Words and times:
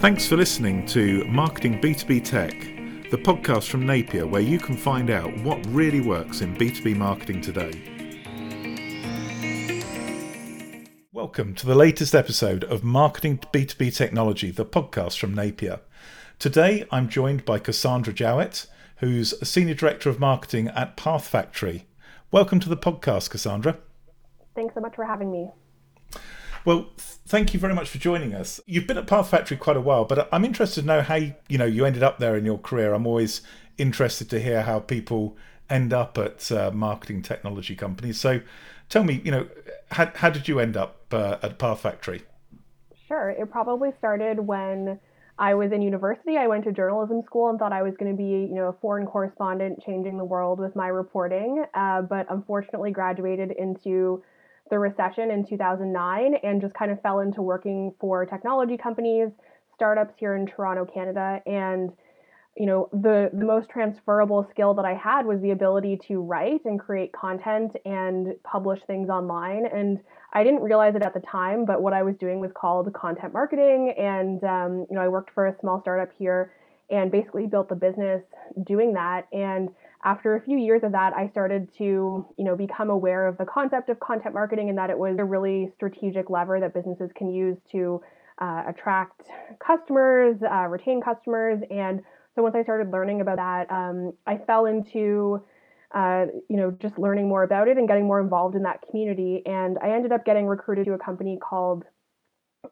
Thanks 0.00 0.28
for 0.28 0.36
listening 0.36 0.86
to 0.86 1.24
Marketing 1.24 1.80
B2B 1.80 2.24
Tech, 2.24 2.52
the 3.10 3.18
podcast 3.18 3.68
from 3.68 3.84
Napier 3.84 4.28
where 4.28 4.40
you 4.40 4.60
can 4.60 4.76
find 4.76 5.10
out 5.10 5.36
what 5.38 5.58
really 5.70 6.00
works 6.00 6.40
in 6.40 6.54
B2B 6.54 6.96
marketing 6.96 7.40
today. 7.40 7.72
Welcome 11.12 11.52
to 11.56 11.66
the 11.66 11.74
latest 11.74 12.14
episode 12.14 12.62
of 12.62 12.84
Marketing 12.84 13.38
B2B 13.38 13.92
Technology, 13.96 14.52
the 14.52 14.64
podcast 14.64 15.18
from 15.18 15.34
Napier. 15.34 15.80
Today 16.38 16.86
I'm 16.92 17.08
joined 17.08 17.44
by 17.44 17.58
Cassandra 17.58 18.12
Jowett, 18.12 18.68
who's 18.98 19.32
a 19.32 19.44
Senior 19.44 19.74
Director 19.74 20.08
of 20.08 20.20
Marketing 20.20 20.68
at 20.68 20.96
Path 20.96 21.26
Factory. 21.26 21.88
Welcome 22.30 22.60
to 22.60 22.68
the 22.68 22.76
podcast, 22.76 23.30
Cassandra. 23.30 23.78
Thanks 24.54 24.74
so 24.74 24.80
much 24.80 24.94
for 24.94 25.04
having 25.04 25.32
me. 25.32 25.50
Well, 26.68 26.90
thank 26.98 27.54
you 27.54 27.60
very 27.60 27.72
much 27.72 27.88
for 27.88 27.96
joining 27.96 28.34
us. 28.34 28.60
You've 28.66 28.86
been 28.86 28.98
at 28.98 29.06
Path 29.06 29.30
Factory 29.30 29.56
quite 29.56 29.78
a 29.78 29.80
while, 29.80 30.04
but 30.04 30.28
I'm 30.30 30.44
interested 30.44 30.82
to 30.82 30.86
know 30.86 31.00
how 31.00 31.14
you, 31.14 31.34
you 31.48 31.56
know 31.56 31.64
you 31.64 31.86
ended 31.86 32.02
up 32.02 32.18
there 32.18 32.36
in 32.36 32.44
your 32.44 32.58
career. 32.58 32.92
I'm 32.92 33.06
always 33.06 33.40
interested 33.78 34.28
to 34.28 34.38
hear 34.38 34.60
how 34.60 34.80
people 34.80 35.34
end 35.70 35.94
up 35.94 36.18
at 36.18 36.52
uh, 36.52 36.70
marketing 36.70 37.22
technology 37.22 37.74
companies. 37.74 38.20
So, 38.20 38.42
tell 38.90 39.02
me, 39.02 39.22
you 39.24 39.30
know, 39.30 39.48
how, 39.92 40.12
how 40.14 40.28
did 40.28 40.46
you 40.46 40.60
end 40.60 40.76
up 40.76 41.06
uh, 41.10 41.38
at 41.42 41.58
Path 41.58 41.80
Factory? 41.80 42.20
Sure. 43.06 43.30
It 43.30 43.50
probably 43.50 43.92
started 43.96 44.38
when 44.38 45.00
I 45.38 45.54
was 45.54 45.72
in 45.72 45.80
university. 45.80 46.36
I 46.36 46.48
went 46.48 46.64
to 46.64 46.72
journalism 46.72 47.22
school 47.24 47.48
and 47.48 47.58
thought 47.58 47.72
I 47.72 47.80
was 47.80 47.94
going 47.98 48.14
to 48.14 48.16
be, 48.22 48.46
you 48.46 48.54
know, 48.54 48.68
a 48.68 48.74
foreign 48.74 49.06
correspondent 49.06 49.82
changing 49.86 50.18
the 50.18 50.24
world 50.26 50.60
with 50.60 50.76
my 50.76 50.88
reporting. 50.88 51.64
Uh, 51.72 52.02
but 52.02 52.26
unfortunately, 52.28 52.90
graduated 52.90 53.52
into 53.52 54.22
the 54.70 54.78
recession 54.78 55.30
in 55.30 55.46
2009 55.46 56.34
and 56.42 56.60
just 56.60 56.74
kind 56.74 56.90
of 56.90 57.00
fell 57.02 57.20
into 57.20 57.42
working 57.42 57.94
for 58.00 58.24
technology 58.26 58.76
companies, 58.76 59.30
startups 59.74 60.14
here 60.18 60.36
in 60.36 60.46
Toronto, 60.46 60.84
Canada. 60.84 61.40
And, 61.46 61.92
you 62.56 62.66
know, 62.66 62.88
the, 62.92 63.30
the 63.32 63.44
most 63.44 63.68
transferable 63.70 64.46
skill 64.50 64.74
that 64.74 64.84
I 64.84 64.94
had 64.94 65.26
was 65.26 65.40
the 65.40 65.50
ability 65.50 66.00
to 66.08 66.20
write 66.20 66.64
and 66.64 66.78
create 66.78 67.12
content 67.12 67.76
and 67.84 68.34
publish 68.42 68.80
things 68.86 69.08
online. 69.08 69.66
And 69.66 70.00
I 70.32 70.44
didn't 70.44 70.62
realize 70.62 70.94
it 70.94 71.02
at 71.02 71.14
the 71.14 71.20
time, 71.20 71.64
but 71.64 71.80
what 71.80 71.92
I 71.92 72.02
was 72.02 72.16
doing 72.16 72.40
was 72.40 72.50
called 72.54 72.92
content 72.92 73.32
marketing. 73.32 73.94
And, 73.96 74.42
um, 74.44 74.86
you 74.90 74.96
know, 74.96 75.00
I 75.00 75.08
worked 75.08 75.30
for 75.32 75.46
a 75.46 75.54
small 75.60 75.80
startup 75.80 76.10
here 76.18 76.52
and 76.90 77.12
basically 77.12 77.46
built 77.46 77.68
the 77.68 77.74
business 77.74 78.22
doing 78.66 78.94
that. 78.94 79.28
And 79.32 79.68
after 80.04 80.36
a 80.36 80.40
few 80.40 80.58
years 80.58 80.82
of 80.84 80.92
that, 80.92 81.12
I 81.14 81.28
started 81.28 81.68
to, 81.78 81.84
you 82.36 82.44
know, 82.44 82.56
become 82.56 82.88
aware 82.90 83.26
of 83.26 83.36
the 83.36 83.44
concept 83.44 83.88
of 83.88 83.98
content 83.98 84.34
marketing 84.34 84.68
and 84.68 84.78
that 84.78 84.90
it 84.90 84.98
was 84.98 85.16
a 85.18 85.24
really 85.24 85.72
strategic 85.74 86.30
lever 86.30 86.60
that 86.60 86.72
businesses 86.72 87.10
can 87.16 87.32
use 87.32 87.56
to 87.72 88.00
uh, 88.40 88.62
attract 88.68 89.22
customers, 89.58 90.36
uh, 90.48 90.66
retain 90.68 91.00
customers. 91.00 91.60
And 91.70 92.00
so 92.36 92.42
once 92.42 92.54
I 92.54 92.62
started 92.62 92.92
learning 92.92 93.20
about 93.20 93.36
that, 93.36 93.70
um, 93.72 94.12
I 94.24 94.38
fell 94.38 94.66
into, 94.66 95.42
uh, 95.92 96.26
you 96.48 96.56
know, 96.56 96.70
just 96.70 96.96
learning 96.96 97.28
more 97.28 97.42
about 97.42 97.66
it 97.66 97.76
and 97.76 97.88
getting 97.88 98.06
more 98.06 98.20
involved 98.20 98.54
in 98.54 98.62
that 98.62 98.82
community. 98.88 99.42
And 99.44 99.78
I 99.82 99.90
ended 99.90 100.12
up 100.12 100.24
getting 100.24 100.46
recruited 100.46 100.86
to 100.86 100.92
a 100.92 100.98
company 100.98 101.38
called 101.42 101.84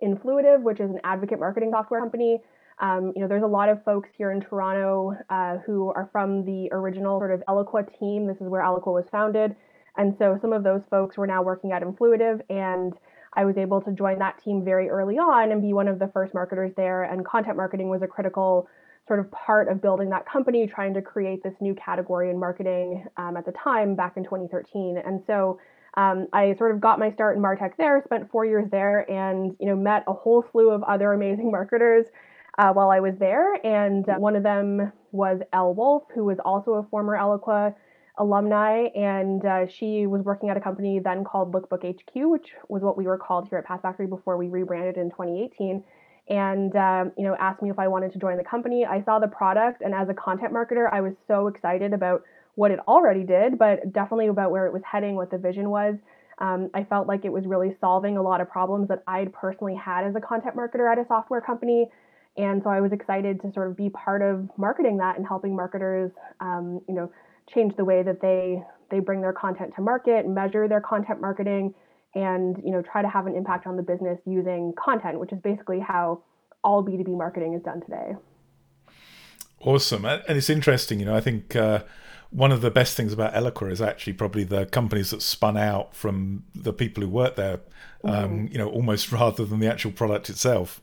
Influitive, 0.01 0.63
which 0.63 0.79
is 0.79 0.91
an 0.91 1.01
advocate 1.03 1.41
marketing 1.41 1.71
software 1.73 2.01
company 2.01 2.41
um, 2.79 3.13
you 3.15 3.23
know, 3.23 3.29
there's 3.29 3.43
a 3.43 3.47
lot 3.47 3.69
of 3.69 3.83
folks 3.85 4.11
here 4.17 4.31
in 4.33 4.41
Toronto 4.41 5.15
uh, 5.31 5.59
who 5.65 5.89
are 5.89 6.09
from 6.13 6.45
the 6.45 6.69
original 6.73 7.19
sort 7.19 7.33
of 7.33 7.43
Eloqua 7.49 7.87
team. 7.99 8.27
This 8.27 8.37
is 8.37 8.49
where 8.49 8.63
Eloqua 8.63 8.93
was 8.93 9.07
founded. 9.11 9.57
And 9.97 10.15
so 10.19 10.39
some 10.43 10.53
of 10.53 10.63
those 10.63 10.83
folks 10.91 11.17
were 11.17 11.27
now 11.27 11.43
working 11.43 11.73
at 11.73 11.83
Influitive, 11.83 12.43
and 12.51 12.93
I 13.33 13.47
was 13.47 13.57
able 13.57 13.81
to 13.81 13.93
join 13.93 14.19
that 14.19 14.43
team 14.43 14.63
very 14.63 14.91
early 14.91 15.17
on 15.17 15.53
and 15.53 15.63
be 15.63 15.73
one 15.73 15.89
of 15.89 15.99
the 15.99 16.09
first 16.09 16.35
marketers 16.35 16.73
there. 16.77 17.05
And 17.05 17.25
content 17.25 17.57
marketing 17.57 17.89
was 17.89 18.03
a 18.03 18.07
critical 18.07 18.69
sort 19.09 19.21
of 19.21 19.31
part 19.31 19.69
of 19.69 19.81
building 19.81 20.11
that 20.11 20.27
company, 20.27 20.67
trying 20.67 20.93
to 20.95 21.03
create 21.03 21.43
this 21.43 21.55
new 21.61 21.75
category 21.75 22.31
in 22.31 22.39
marketing 22.39 23.07
um, 23.17 23.37
at 23.37 23.47
the 23.47 23.53
time 23.53 23.95
back 23.95 24.17
in 24.17 24.25
2013. 24.25 24.99
And 25.05 25.23
so 25.27 25.59
um, 25.97 26.27
I 26.33 26.55
sort 26.59 26.75
of 26.75 26.81
got 26.81 26.99
my 26.99 27.11
start 27.13 27.37
in 27.37 27.43
Martech 27.43 27.77
there, 27.79 28.03
spent 28.05 28.31
four 28.31 28.45
years 28.45 28.67
there, 28.71 29.11
and 29.11 29.57
you 29.59 29.67
know 29.67 29.77
met 29.77 30.05
a 30.07 30.13
whole 30.13 30.45
slew 30.51 30.71
of 30.71 30.83
other 30.83 31.13
amazing 31.13 31.51
marketers 31.53 32.07
uh, 32.59 32.73
while 32.73 32.91
I 32.91 33.01
was 33.01 33.15
there. 33.19 33.55
And 33.55 34.09
uh, 34.09 34.15
one 34.17 34.37
of 34.37 34.43
them 34.43 34.93
was 35.13 35.41
Elle 35.53 35.75
Woulfe, 35.75 36.15
who 36.15 36.25
was 36.25 36.39
also 36.45 36.75
a 36.75 36.83
former 36.85 37.17
Eloqua 37.17 37.75
alumni. 38.19 38.89
And 38.95 39.45
uh, 39.45 39.67
she 39.67 40.07
was 40.07 40.23
working 40.23 40.49
at 40.49 40.57
a 40.57 40.61
company 40.61 40.99
then 40.99 41.25
called 41.25 41.53
Lookbook 41.53 41.85
HQ, 41.85 42.13
which 42.15 42.51
was 42.69 42.83
what 42.83 42.97
we 42.97 43.07
were 43.07 43.19
called 43.19 43.49
here 43.49 43.59
at 43.59 43.67
Path 43.67 43.83
Factory 43.83 44.07
before 44.07 44.37
we 44.37 44.49
rebranded 44.49 44.97
in 44.97 45.11
2018 45.11 45.85
and 46.29 46.75
um, 46.75 47.13
you 47.17 47.25
know 47.25 47.37
asked 47.39 47.63
me 47.63 47.71
if 47.71 47.79
I 47.79 47.89
wanted 47.89 48.13
to 48.13 48.19
join 48.19 48.37
the 48.37 48.45
company. 48.45 48.85
I 48.85 49.03
saw 49.05 49.19
the 49.19 49.29
product, 49.29 49.83
and 49.83 49.95
as 49.95 50.09
a 50.09 50.15
content 50.15 50.53
marketer, 50.53 50.93
I 50.93 51.01
was 51.01 51.13
so 51.29 51.47
excited 51.47 51.93
about 51.93 52.23
what 52.57 52.71
it 52.71 52.81
already 52.89 53.23
did, 53.23 53.59
but 53.59 53.93
definitely 53.93 54.29
about 54.29 54.51
where 54.51 54.67
it 54.67 54.73
was 54.73 54.83
heading, 54.91 55.15
what 55.15 55.31
the 55.31 55.39
vision 55.39 55.71
was. 55.71 55.95
Um, 56.39 56.71
I 56.75 56.85
felt 56.85 57.07
like 57.07 57.25
it 57.25 57.33
was 57.33 57.47
really 57.47 57.77
solving 57.81 58.17
a 58.17 58.23
lot 58.23 58.41
of 58.41 58.51
problems 58.51 58.89
that 58.89 59.03
I'd 59.07 59.33
personally 59.33 59.75
had 59.75 60.05
as 60.05 60.15
a 60.17 60.21
content 60.21 60.57
marketer 60.57 60.91
at 60.91 60.99
a 60.99 61.07
software 61.07 61.41
company. 61.41 61.91
And 62.37 62.63
so 62.63 62.71
I 62.71 62.81
was 62.81 62.93
excited 62.93 63.41
to 63.43 63.53
sort 63.53 63.69
of 63.69 63.77
be 63.77 63.89
part 63.91 64.23
of 64.23 64.49
marketing 64.59 64.99
that 64.99 65.17
and 65.17 65.27
helping 65.27 65.57
marketers, 65.57 66.11
um, 66.41 66.81
you 66.89 66.95
know, 66.95 67.11
change 67.55 67.75
the 67.77 67.85
way 67.85 68.03
that 68.03 68.21
they 68.21 68.63
they 68.91 69.01
bring 69.01 69.21
their 69.21 69.33
content 69.33 69.73
to 69.77 69.83
market, 69.83 70.29
measure 70.29 70.69
their 70.69 70.81
content 70.81 71.21
marketing, 71.21 71.75
and 72.15 72.57
you 72.65 72.71
know, 72.71 72.83
try 72.83 73.03
to 73.03 73.09
have 73.09 73.27
an 73.27 73.35
impact 73.35 73.67
on 73.67 73.77
the 73.77 73.83
business 73.83 74.19
using 74.27 74.75
content, 74.83 75.19
which 75.19 75.33
is 75.33 75.39
basically 75.43 75.81
how 75.81 76.23
all 76.63 76.85
B2B 76.85 77.17
marketing 77.17 77.55
is 77.55 77.63
done 77.63 77.81
today. 77.81 78.13
Awesome, 79.61 80.05
and 80.05 80.23
it's 80.29 80.51
interesting. 80.51 81.01
You 81.01 81.07
know, 81.07 81.17
I 81.17 81.21
think. 81.21 81.57
Uh, 81.57 81.81
one 82.31 82.51
of 82.51 82.61
the 82.61 82.73
best 82.73 82.97
things 82.97 83.13
about 83.13 83.33
Eloqua 83.35 83.71
is 83.71 83.81
actually 83.81 84.13
probably 84.13 84.43
the 84.43 84.67
companies 84.67 85.11
that 85.11 85.23
spun 85.23 85.57
out 85.57 85.95
from 85.95 86.43
the 86.55 86.73
people 86.73 87.03
who 87.03 87.09
work 87.09 87.37
there, 87.37 87.61
um, 88.03 88.13
mm-hmm. 88.13 88.47
you 88.53 88.59
know, 88.59 88.69
almost 88.69 89.13
rather 89.13 89.45
than 89.45 89.61
the 89.61 89.69
actual 89.69 89.93
product 89.93 90.29
itself. 90.29 90.81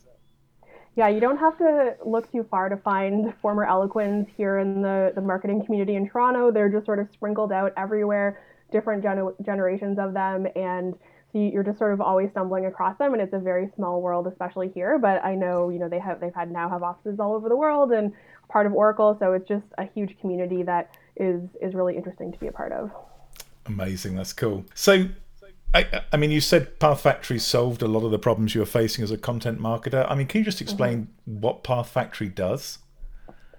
Yeah, 0.96 1.08
you 1.08 1.20
don't 1.20 1.38
have 1.38 1.58
to 1.58 1.96
look 2.06 2.32
too 2.32 2.46
far 2.52 2.70
to 2.70 2.78
find 2.78 3.34
former 3.42 3.66
Eloquens 3.66 4.28
here 4.38 4.60
in 4.60 4.84
the, 4.84 5.12
the 5.16 5.22
marketing 5.22 5.66
community 5.66 5.96
in 5.96 6.08
Toronto. 6.08 6.52
They're 6.52 6.70
just 6.70 6.86
sort 6.86 7.00
of 7.00 7.08
sprinkled 7.12 7.52
out 7.52 7.74
everywhere, 7.78 8.40
different 8.72 9.02
gen- 9.02 9.34
generations 9.44 9.98
of 9.98 10.14
them. 10.14 10.46
And 10.56 10.94
so 11.32 11.40
you're 11.40 11.64
just 11.64 11.80
sort 11.80 11.94
of 11.94 12.02
always 12.02 12.30
stumbling 12.30 12.68
across 12.68 12.96
them. 13.00 13.14
And 13.14 13.22
it's 13.24 13.34
a 13.34 13.40
very 13.40 13.72
small 13.76 14.04
world, 14.04 14.28
especially 14.28 14.70
here. 14.70 15.00
But 15.00 15.24
I 15.26 15.34
know, 15.34 15.70
you 15.70 15.80
know, 15.80 15.90
they 15.90 15.98
have, 15.98 16.22
they've 16.22 16.36
had 16.36 16.52
now 16.52 16.70
have 16.70 16.84
offices 16.84 17.20
all 17.20 17.34
over 17.34 17.50
the 17.50 17.56
world 17.56 17.92
and 17.92 18.14
part 18.50 18.68
of 18.68 18.74
Oracle. 18.74 19.18
So 19.20 19.34
it's 19.34 19.48
just 19.48 19.66
a 19.80 19.86
huge 19.96 20.20
community 20.20 20.62
that 20.62 20.92
is, 21.16 21.42
is 21.60 21.74
really 21.74 21.98
interesting 21.98 22.32
to 22.32 22.38
be 22.38 22.48
a 22.48 22.52
part 22.52 22.72
of. 22.72 22.92
Amazing. 23.66 24.16
That's 24.16 24.34
cool. 24.34 24.64
So 24.76 25.08
I, 25.74 26.04
I, 26.12 26.18
mean, 26.18 26.30
you 26.30 26.40
said 26.40 26.80
Path 26.80 27.02
Factory 27.02 27.40
solved 27.40 27.82
a 27.82 27.88
lot 27.88 28.04
of 28.04 28.12
the 28.12 28.20
problems 28.20 28.54
you 28.54 28.62
were 28.62 28.66
facing 28.66 29.04
as 29.04 29.10
a 29.10 29.18
content 29.18 29.60
marketer. 29.60 30.06
I 30.10 30.14
mean, 30.14 30.28
can 30.28 30.40
you 30.40 30.46
just 30.46 30.62
explain 30.62 31.08
mm-hmm. 31.28 31.42
what 31.42 31.64
Path 31.64 31.90
Factory 31.90 32.30
does? 32.30 32.78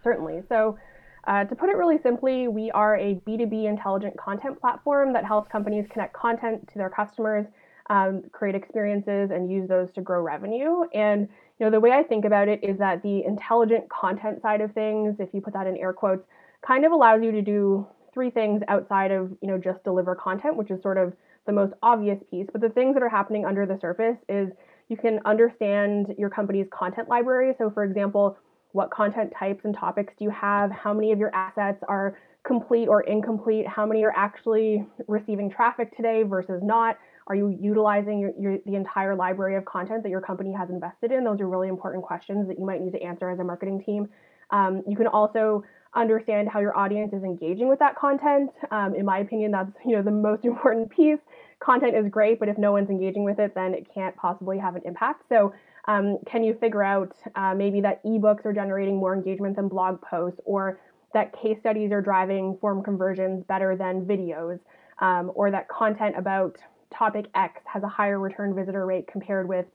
Certainly. 0.05 0.43
So, 0.49 0.79
uh, 1.27 1.45
to 1.45 1.55
put 1.55 1.71
it 1.71 1.77
really 1.77 1.99
simply, 2.03 2.49
we 2.49 2.71
are 2.71 2.97
a 2.97 3.15
B2B 3.27 3.65
intelligent 3.65 4.17
content 4.17 4.61
platform 4.61 5.13
that 5.15 5.25
helps 5.25 5.51
companies 5.51 5.87
connect 5.91 6.13
content 6.13 6.69
to 6.69 6.79
their 6.79 6.91
customers, 6.91 7.47
um, 7.91 8.23
create 8.31 8.55
experiences, 8.55 9.31
and 9.33 9.51
use 9.51 9.69
those 9.69 9.89
to 9.95 10.03
grow 10.03 10.21
revenue. 10.21 10.85
And 10.93 11.29
you 11.59 11.67
know, 11.67 11.71
the 11.71 11.81
way 11.81 11.93
I 11.93 12.03
think 12.03 12.25
about 12.25 12.49
it 12.49 12.63
is 12.63 12.79
that 12.79 13.03
the 13.03 13.25
intelligent 13.25 13.89
content 13.89 14.43
side 14.43 14.61
of 14.61 14.73
things, 14.73 15.17
if 15.19 15.31
you 15.33 15.41
put 15.41 15.55
that 15.55 15.67
in 15.67 15.77
air 15.79 15.93
quotes, 15.93 16.25
kind 16.65 16.85
of 16.85 16.93
allows 16.93 17.23
you 17.23 17.33
to 17.33 17.43
do 17.43 17.87
three 18.13 18.31
things 18.31 18.63
outside 18.69 19.11
of 19.11 19.33
you 19.41 19.49
know 19.49 19.59
just 19.59 19.83
deliver 19.83 20.15
content, 20.15 20.57
which 20.57 20.71
is 20.71 20.81
sort 20.83 20.99
of 20.99 21.13
the 21.47 21.53
most 21.53 21.75
obvious 21.83 22.19
piece, 22.31 22.47
but 22.53 22.61
the 22.61 22.71
things 22.71 22.95
that 22.95 23.03
are 23.03 23.09
happening 23.09 23.45
under 23.45 23.67
the 23.67 23.79
surface 23.81 24.17
is 24.29 24.49
you 24.89 24.97
can 24.97 25.21
understand 25.25 26.15
your 26.19 26.31
company's 26.31 26.67
content 26.73 27.09
library. 27.09 27.55
So, 27.59 27.71
for 27.71 27.85
example, 27.85 28.37
what 28.73 28.91
content 28.91 29.33
types 29.39 29.65
and 29.65 29.75
topics 29.75 30.13
do 30.19 30.25
you 30.25 30.31
have? 30.31 30.71
How 30.71 30.93
many 30.93 31.13
of 31.13 31.19
your 31.19 31.35
assets 31.35 31.83
are 31.89 32.19
complete 32.47 32.89
or 32.89 33.03
incomplete? 33.03 33.67
How 33.67 33.87
many 33.87 34.05
are 34.05 34.13
actually 34.15 34.87
receiving 35.07 35.51
traffic 35.51 35.97
today 35.97 36.23
versus 36.23 36.61
not? 36.63 36.99
Are 37.27 37.35
you 37.35 37.57
utilizing 37.59 38.19
your, 38.19 38.33
your, 38.39 38.59
the 38.67 38.75
entire 38.75 39.15
library 39.15 39.57
of 39.57 39.65
content 39.65 40.03
that 40.03 40.11
your 40.11 40.21
company 40.21 40.53
has 40.53 40.69
invested 40.69 41.11
in? 41.13 41.25
Those 41.25 41.41
are 41.41 41.49
really 41.49 41.69
important 41.69 42.05
questions 42.05 42.47
that 42.49 42.59
you 42.59 42.67
might 42.67 42.83
need 42.83 42.93
to 42.93 43.03
answer 43.03 43.31
as 43.31 43.39
a 43.39 43.45
marketing 43.45 43.83
team. 43.85 44.09
Um, 44.51 44.83
you 44.87 44.97
can 44.97 45.07
also 45.07 45.65
understand 45.95 46.49
how 46.49 46.61
your 46.61 46.77
audience 46.77 47.13
is 47.13 47.23
engaging 47.23 47.69
with 47.69 47.79
that 47.79 47.97
content. 47.97 48.51
Um, 48.71 48.95
in 48.95 49.05
my 49.07 49.19
opinion, 49.19 49.53
that's 49.53 49.71
you 49.87 49.97
know 49.97 50.03
the 50.03 50.11
most 50.11 50.45
important 50.45 50.91
piece. 50.91 51.19
Content 51.65 51.97
is 51.97 52.11
great, 52.11 52.39
but 52.39 52.49
if 52.49 52.59
no 52.59 52.73
one's 52.73 52.91
engaging 52.91 53.25
with 53.25 53.39
it, 53.39 53.55
then 53.55 53.73
it 53.73 53.87
can't 53.93 54.15
possibly 54.17 54.59
have 54.59 54.77
an 54.77 54.83
impact. 54.85 55.23
So, 55.29 55.55
um, 55.87 56.19
can 56.27 56.43
you 56.43 56.55
figure 56.61 56.83
out 56.83 57.15
uh, 57.35 57.55
maybe 57.55 57.81
that 57.83 58.05
ebooks 58.05 58.45
are 58.45 58.53
generating 58.53 58.97
more 58.97 59.15
engagement 59.15 59.57
than 59.57 59.69
blog 59.69 60.01
posts, 60.03 60.41
or 60.45 60.79
that 61.15 61.33
case 61.41 61.57
studies 61.61 61.93
are 61.93 62.03
driving 62.03 62.59
form 62.61 62.83
conversions 62.83 63.45
better 63.45 63.77
than 63.77 64.05
videos, 64.05 64.59
um, 64.99 65.31
or 65.35 65.51
that 65.51 65.69
content 65.69 66.17
about 66.19 66.57
topic 66.97 67.27
X 67.35 67.63
has 67.73 67.83
a 67.83 67.89
higher 67.89 68.19
return 68.21 68.55
visitor 68.55 68.85
rate 68.87 69.07
compared 69.11 69.49
with 69.49 69.67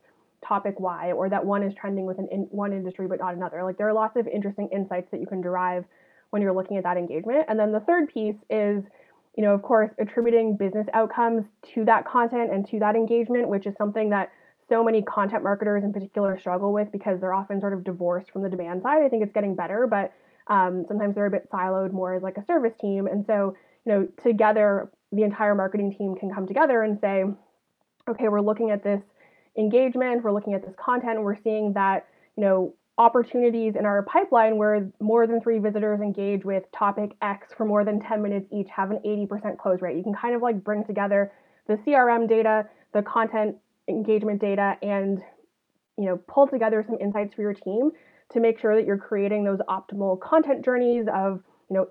topic 0.47 0.79
Y 0.79 1.11
or 1.11 1.29
that 1.29 1.45
one 1.45 1.63
is 1.63 1.73
trending 1.75 2.05
within 2.05 2.27
in 2.31 2.41
one 2.51 2.71
industry 2.71 3.07
but 3.07 3.19
not 3.19 3.33
another. 3.35 3.63
Like 3.63 3.77
there 3.77 3.87
are 3.89 3.93
lots 3.93 4.15
of 4.15 4.27
interesting 4.27 4.69
insights 4.71 5.07
that 5.11 5.19
you 5.19 5.27
can 5.27 5.41
derive 5.41 5.83
when 6.29 6.41
you're 6.41 6.53
looking 6.53 6.77
at 6.77 6.83
that 6.83 6.97
engagement. 6.97 7.45
And 7.49 7.59
then 7.59 7.71
the 7.71 7.81
third 7.81 8.07
piece 8.13 8.35
is, 8.49 8.83
you 9.35 9.43
know, 9.43 9.53
of 9.53 9.61
course, 9.61 9.89
attributing 9.99 10.57
business 10.57 10.87
outcomes 10.93 11.45
to 11.73 11.85
that 11.85 12.05
content 12.05 12.51
and 12.51 12.67
to 12.69 12.79
that 12.79 12.95
engagement, 12.95 13.47
which 13.47 13.65
is 13.65 13.75
something 13.77 14.09
that 14.09 14.31
so 14.67 14.83
many 14.83 15.01
content 15.01 15.43
marketers 15.43 15.83
in 15.83 15.91
particular 15.91 16.37
struggle 16.39 16.71
with 16.71 16.91
because 16.91 17.19
they're 17.19 17.33
often 17.33 17.59
sort 17.59 17.73
of 17.73 17.83
divorced 17.83 18.31
from 18.31 18.43
the 18.43 18.49
demand 18.49 18.83
side. 18.83 19.01
I 19.03 19.09
think 19.09 19.23
it's 19.23 19.33
getting 19.33 19.55
better, 19.55 19.87
but 19.87 20.13
um, 20.47 20.85
sometimes 20.87 21.15
they're 21.15 21.25
a 21.25 21.31
bit 21.31 21.49
siloed 21.51 21.91
more 21.91 22.15
as 22.15 22.23
like 22.23 22.37
a 22.37 22.45
service 22.45 22.73
team. 22.79 23.07
And 23.07 23.25
so, 23.25 23.55
you 23.85 23.91
know, 23.91 24.07
together, 24.23 24.89
the 25.11 25.23
entire 25.23 25.55
marketing 25.55 25.95
team 25.95 26.15
can 26.15 26.33
come 26.33 26.45
together 26.45 26.83
and 26.83 26.99
say, 26.99 27.23
okay, 28.07 28.27
we're 28.27 28.41
looking 28.41 28.71
at 28.71 28.83
this 28.83 29.01
engagement, 29.57 30.23
we're 30.23 30.31
looking 30.31 30.53
at 30.53 30.65
this 30.65 30.75
content, 30.83 31.21
we're 31.21 31.41
seeing 31.41 31.73
that, 31.73 32.07
you 32.35 32.43
know, 32.43 32.73
opportunities 32.99 33.75
in 33.77 33.85
our 33.85 34.03
pipeline 34.03 34.57
where 34.57 34.91
more 34.99 35.25
than 35.25 35.41
three 35.41 35.57
visitors 35.57 36.01
engage 36.01 36.43
with 36.43 36.63
topic 36.77 37.15
X 37.21 37.47
for 37.57 37.65
more 37.65 37.85
than 37.85 38.01
10 38.01 38.21
minutes 38.21 38.45
each 38.51 38.67
have 38.75 38.91
an 38.91 38.99
80% 39.05 39.57
close 39.57 39.81
rate. 39.81 39.95
You 39.95 40.03
can 40.03 40.13
kind 40.13 40.35
of 40.35 40.41
like 40.41 40.63
bring 40.63 40.83
together 40.83 41.31
the 41.67 41.75
CRM 41.75 42.27
data, 42.27 42.67
the 42.93 43.01
content 43.01 43.55
engagement 43.87 44.41
data, 44.41 44.75
and 44.81 45.19
you 45.97 46.05
know, 46.05 46.19
pull 46.27 46.47
together 46.47 46.83
some 46.85 46.97
insights 46.99 47.33
for 47.33 47.41
your 47.41 47.53
team 47.53 47.91
to 48.31 48.39
make 48.39 48.59
sure 48.59 48.75
that 48.75 48.85
you're 48.85 48.97
creating 48.97 49.43
those 49.43 49.59
optimal 49.69 50.19
content 50.19 50.63
journeys 50.63 51.05
of, 51.13 51.41
you 51.69 51.77
know, 51.77 51.87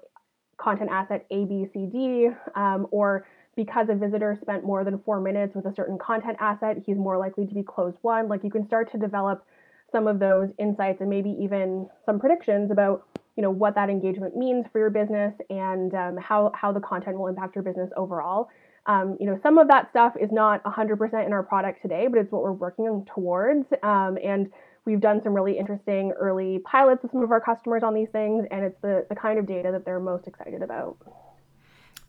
content 0.58 0.90
asset 0.90 1.26
A, 1.30 1.44
B, 1.44 1.66
C, 1.72 1.86
D, 1.86 2.28
um, 2.54 2.86
or 2.90 3.26
because 3.56 3.88
a 3.90 3.94
visitor 3.94 4.36
spent 4.40 4.64
more 4.64 4.84
than 4.84 4.98
four 5.00 5.20
minutes 5.20 5.54
with 5.54 5.66
a 5.66 5.74
certain 5.74 5.98
content 5.98 6.36
asset, 6.40 6.76
he's 6.86 6.96
more 6.96 7.18
likely 7.18 7.46
to 7.46 7.54
be 7.54 7.62
closed 7.62 7.96
one. 8.02 8.28
Like 8.28 8.44
you 8.44 8.50
can 8.50 8.66
start 8.66 8.90
to 8.92 8.98
develop 8.98 9.44
some 9.92 10.06
of 10.06 10.18
those 10.18 10.48
insights 10.58 11.00
and 11.00 11.08
maybe 11.08 11.30
even 11.40 11.88
some 12.06 12.18
predictions 12.18 12.70
about 12.70 13.06
you 13.36 13.42
know 13.42 13.50
what 13.50 13.74
that 13.76 13.88
engagement 13.88 14.36
means 14.36 14.66
for 14.72 14.78
your 14.80 14.90
business 14.90 15.32
and 15.48 15.94
um, 15.94 16.16
how 16.16 16.50
how 16.54 16.72
the 16.72 16.80
content 16.80 17.18
will 17.18 17.28
impact 17.28 17.54
your 17.54 17.62
business 17.62 17.90
overall. 17.96 18.48
Um, 18.86 19.16
you 19.20 19.26
know, 19.26 19.38
some 19.42 19.58
of 19.58 19.68
that 19.68 19.90
stuff 19.90 20.14
is 20.18 20.30
not 20.32 20.64
100% 20.64 21.26
in 21.26 21.32
our 21.34 21.42
product 21.42 21.82
today, 21.82 22.06
but 22.08 22.18
it's 22.18 22.32
what 22.32 22.42
we're 22.42 22.52
working 22.52 23.04
towards. 23.14 23.66
Um, 23.82 24.16
and 24.24 24.50
we've 24.86 25.00
done 25.00 25.20
some 25.22 25.34
really 25.34 25.58
interesting 25.58 26.12
early 26.18 26.60
pilots 26.60 27.02
with 27.02 27.12
some 27.12 27.22
of 27.22 27.30
our 27.30 27.40
customers 27.40 27.82
on 27.84 27.92
these 27.92 28.08
things, 28.10 28.46
and 28.50 28.64
it's 28.64 28.80
the 28.80 29.06
the 29.08 29.14
kind 29.14 29.38
of 29.38 29.46
data 29.46 29.70
that 29.70 29.84
they're 29.84 30.00
most 30.00 30.26
excited 30.26 30.62
about. 30.62 30.96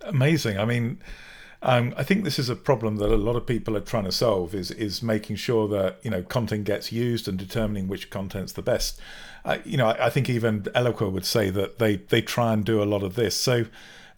Amazing. 0.02 0.58
I 0.58 0.66
mean, 0.66 1.00
um, 1.62 1.94
I 1.98 2.04
think 2.04 2.24
this 2.24 2.40
is 2.40 2.50
a 2.50 2.56
problem 2.56 2.98
that 2.98 3.10
a 3.10 3.18
lot 3.18 3.36
of 3.36 3.46
people 3.46 3.76
are 3.76 3.82
trying 3.82 4.06
to 4.06 4.12
solve 4.12 4.56
is 4.56 4.72
is 4.72 5.04
making 5.04 5.36
sure 5.36 5.68
that 5.68 6.00
you 6.04 6.10
know 6.10 6.24
content 6.24 6.64
gets 6.64 6.92
used 6.92 7.28
and 7.28 7.38
determining 7.38 7.88
which 7.88 8.10
content's 8.10 8.54
the 8.54 8.62
best. 8.62 9.00
Uh, 9.44 9.58
you 9.66 9.78
know, 9.78 9.88
I, 9.88 10.08
I, 10.08 10.10
think 10.10 10.30
even 10.30 10.64
Eloqua 10.64 11.12
would 11.12 11.26
say 11.26 11.50
that 11.50 11.80
they 11.80 11.98
they 11.98 12.22
try 12.22 12.54
and 12.54 12.64
do 12.64 12.82
a 12.82 12.86
lot 12.86 13.04
of 13.04 13.16
this. 13.16 13.36
So, 13.36 13.66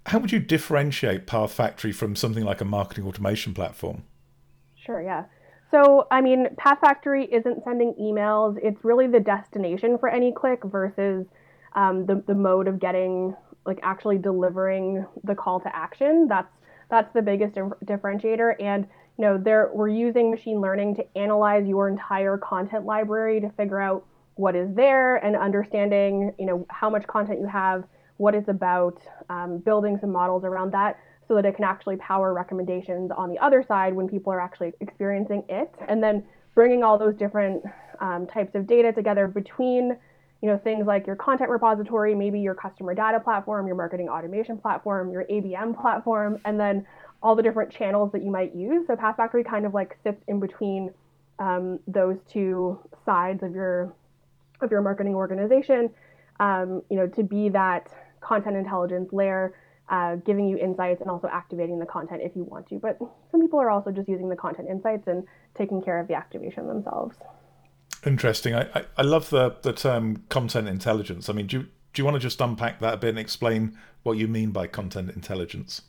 how 0.06 0.20
would 0.20 0.32
you 0.32 0.40
differentiate 0.40 1.26
Path 1.26 1.54
Factory 1.54 1.92
from 1.92 2.16
something 2.16 2.44
like 2.44 2.62
a 2.62 2.66
marketing 2.66 3.08
automation 3.08 3.54
platform? 3.54 4.04
Sure. 4.76 5.02
Yeah. 5.02 5.26
So, 5.72 6.08
I 6.12 6.22
mean, 6.22 6.48
Path 6.58 6.80
Factory 6.82 7.26
isn't 7.32 7.64
sending 7.64 7.96
emails. 8.00 8.58
It's 8.62 8.84
really 8.84 9.08
the 9.08 9.20
destination 9.20 9.98
for 9.98 10.10
any 10.10 10.32
click 10.32 10.60
versus 10.66 11.26
um, 11.74 12.06
the 12.06 12.24
the 12.28 12.36
mode 12.36 12.68
of 12.68 12.80
getting 12.80 13.36
like 13.66 13.80
actually 13.82 14.20
delivering 14.20 15.06
the 15.24 15.34
call 15.34 15.60
to 15.62 15.76
action. 15.76 16.28
That's 16.28 16.52
that's 16.92 17.12
the 17.14 17.22
biggest 17.22 17.56
differentiator. 17.56 18.62
And 18.62 18.88
you 19.18 19.26
know, 19.26 19.38
there 19.38 19.72
we're 19.74 19.90
using 19.90 20.30
machine 20.30 20.62
learning 20.62 20.96
to 20.96 21.18
analyze 21.18 21.66
your 21.66 21.90
entire 21.90 22.38
content 22.38 22.86
library 22.86 23.42
to 23.42 23.50
figure 23.52 23.80
out 23.80 24.06
what 24.36 24.56
is 24.56 24.74
there 24.76 25.18
and 25.18 25.36
understanding, 25.36 26.34
you 26.38 26.46
know, 26.46 26.66
how 26.70 26.90
much 26.90 27.06
content 27.08 27.40
you 27.40 27.48
have, 27.48 27.84
what 28.18 28.36
it's 28.36 28.50
about, 28.50 29.00
um, 29.30 29.58
building 29.60 29.98
some 30.00 30.12
models 30.12 30.44
around 30.44 30.72
that 30.74 31.00
so 31.28 31.36
that 31.36 31.46
it 31.46 31.56
can 31.56 31.64
actually 31.64 31.96
power 31.98 32.34
recommendations 32.34 33.12
on 33.16 33.30
the 33.30 33.38
other 33.40 33.64
side 33.68 33.94
when 33.94 34.08
people 34.08 34.34
are 34.34 34.42
actually 34.42 34.74
experiencing 34.82 35.44
it. 35.50 35.74
And 35.88 36.04
then 36.04 36.24
bringing 36.56 36.84
all 36.84 36.98
those 36.98 37.16
different 37.16 37.64
um, 38.00 38.28
types 38.28 38.56
of 38.56 38.68
data 38.68 38.92
together 38.92 39.28
between 39.28 39.98
you 40.42 40.50
know 40.50 40.58
things 40.58 40.88
like 40.88 41.06
your 41.06 41.16
content 41.16 41.50
repository 41.50 42.16
maybe 42.16 42.40
your 42.40 42.56
customer 42.56 42.96
data 42.96 43.20
platform 43.20 43.68
your 43.68 43.76
marketing 43.76 44.10
automation 44.10 44.58
platform 44.58 45.12
your 45.12 45.24
abm 45.26 45.80
platform 45.80 46.40
and 46.46 46.60
then 46.60 46.86
all 47.24 47.36
the 47.36 47.44
different 47.44 47.72
channels 47.72 48.12
that 48.12 48.24
you 48.24 48.32
might 48.32 48.56
use. 48.56 48.88
So 48.88 48.96
path 48.96 49.18
factory 49.18 49.44
kind 49.44 49.66
of 49.66 49.74
like 49.74 49.98
sits 50.04 50.24
in 50.28 50.40
between 50.40 50.92
um, 51.40 51.80
those 51.88 52.18
two 52.28 52.80
sides 53.06 53.44
of 53.44 53.54
your 53.54 53.94
of 54.62 54.70
your 54.70 54.82
marketing 54.82 55.16
organization 55.16 55.90
um, 56.40 56.84
you 56.90 56.98
know 56.98 57.08
to 57.08 57.24
be 57.24 57.50
that 57.50 57.90
content 58.20 58.56
intelligence 58.56 59.12
layer 59.12 59.56
uh, 59.90 60.16
giving 60.18 60.48
you 60.48 60.58
insights 60.58 61.02
and 61.02 61.10
also 61.10 61.28
activating 61.28 61.80
the 61.80 61.86
content 61.86 62.22
if 62.24 62.36
you 62.36 62.44
want 62.44 62.68
to. 62.70 62.80
But 62.80 62.98
some 63.32 63.42
people 63.42 63.60
are 63.60 63.70
also 63.70 63.92
just 63.92 64.08
using 64.08 64.30
the 64.30 64.36
content 64.36 64.70
insights 64.70 65.08
and 65.08 65.24
taking 65.58 65.82
care 65.82 66.00
of 66.00 66.08
the 66.08 66.14
activation 66.14 66.68
themselves 66.68 67.18
Interesting. 68.06 68.56
I, 68.56 68.68
I, 68.74 68.86
I, 68.98 69.02
love 69.04 69.30
the, 69.30 69.56
the 69.62 69.74
term 69.74 70.24
content 70.30 70.68
intelligence. 70.68 71.30
I 71.30 71.34
mean, 71.34 71.48
do 71.48 71.58
you, 71.58 71.64
do 71.94 72.02
you 72.02 72.06
want 72.06 72.16
to 72.16 72.20
just 72.20 72.42
unpack 72.42 72.80
that 72.80 72.96
a 72.96 72.98
bit 72.98 73.10
and 73.10 73.20
explain 73.20 73.78
what 74.04 74.14
you 74.18 74.28
mean 74.28 74.52
by 74.52 74.68
content 74.68 75.12
intelligence? 75.12 75.84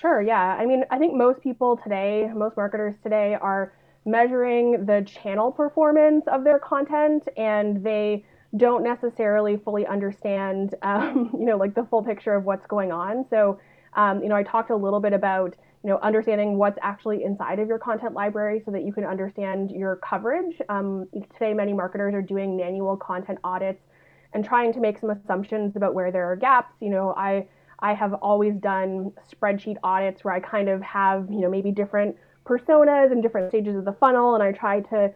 Sure, 0.00 0.20
yeah. 0.20 0.56
I 0.58 0.66
mean, 0.66 0.84
I 0.90 0.98
think 0.98 1.14
most 1.14 1.40
people 1.42 1.76
today, 1.76 2.30
most 2.34 2.56
marketers 2.56 2.94
today 3.02 3.34
are 3.40 3.72
measuring 4.04 4.86
the 4.86 5.06
channel 5.06 5.52
performance 5.52 6.24
of 6.26 6.44
their 6.44 6.58
content 6.58 7.28
and 7.36 7.82
they 7.82 8.24
don't 8.56 8.82
necessarily 8.82 9.56
fully 9.56 9.86
understand, 9.86 10.74
um, 10.82 11.30
you 11.38 11.44
know, 11.44 11.56
like 11.56 11.74
the 11.74 11.84
full 11.84 12.02
picture 12.02 12.34
of 12.34 12.44
what's 12.44 12.66
going 12.66 12.92
on. 12.92 13.24
So, 13.30 13.60
um, 13.94 14.22
you 14.22 14.28
know, 14.28 14.36
I 14.36 14.42
talked 14.42 14.70
a 14.70 14.76
little 14.76 15.00
bit 15.00 15.12
about 15.12 15.54
you 15.86 15.92
know, 15.92 16.00
understanding 16.02 16.58
what's 16.58 16.76
actually 16.82 17.22
inside 17.22 17.60
of 17.60 17.68
your 17.68 17.78
content 17.78 18.12
library 18.12 18.60
so 18.64 18.72
that 18.72 18.82
you 18.82 18.92
can 18.92 19.04
understand 19.04 19.70
your 19.70 20.00
coverage. 20.08 20.60
Um, 20.68 21.06
today, 21.32 21.54
many 21.54 21.72
marketers 21.72 22.12
are 22.12 22.22
doing 22.22 22.56
manual 22.56 22.96
content 22.96 23.38
audits 23.44 23.80
and 24.34 24.44
trying 24.44 24.72
to 24.72 24.80
make 24.80 24.98
some 24.98 25.10
assumptions 25.10 25.76
about 25.76 25.94
where 25.94 26.10
there 26.10 26.24
are 26.24 26.34
gaps. 26.34 26.74
You 26.80 26.90
know, 26.90 27.14
I 27.16 27.46
I 27.78 27.94
have 27.94 28.14
always 28.14 28.56
done 28.56 29.12
spreadsheet 29.32 29.76
audits 29.84 30.24
where 30.24 30.34
I 30.34 30.40
kind 30.40 30.68
of 30.68 30.82
have, 30.82 31.30
you 31.30 31.38
know, 31.38 31.48
maybe 31.48 31.70
different 31.70 32.16
personas 32.44 33.12
and 33.12 33.22
different 33.22 33.52
stages 33.52 33.76
of 33.76 33.84
the 33.84 33.92
funnel, 33.92 34.34
and 34.34 34.42
I 34.42 34.50
try 34.50 34.80
to 34.80 35.12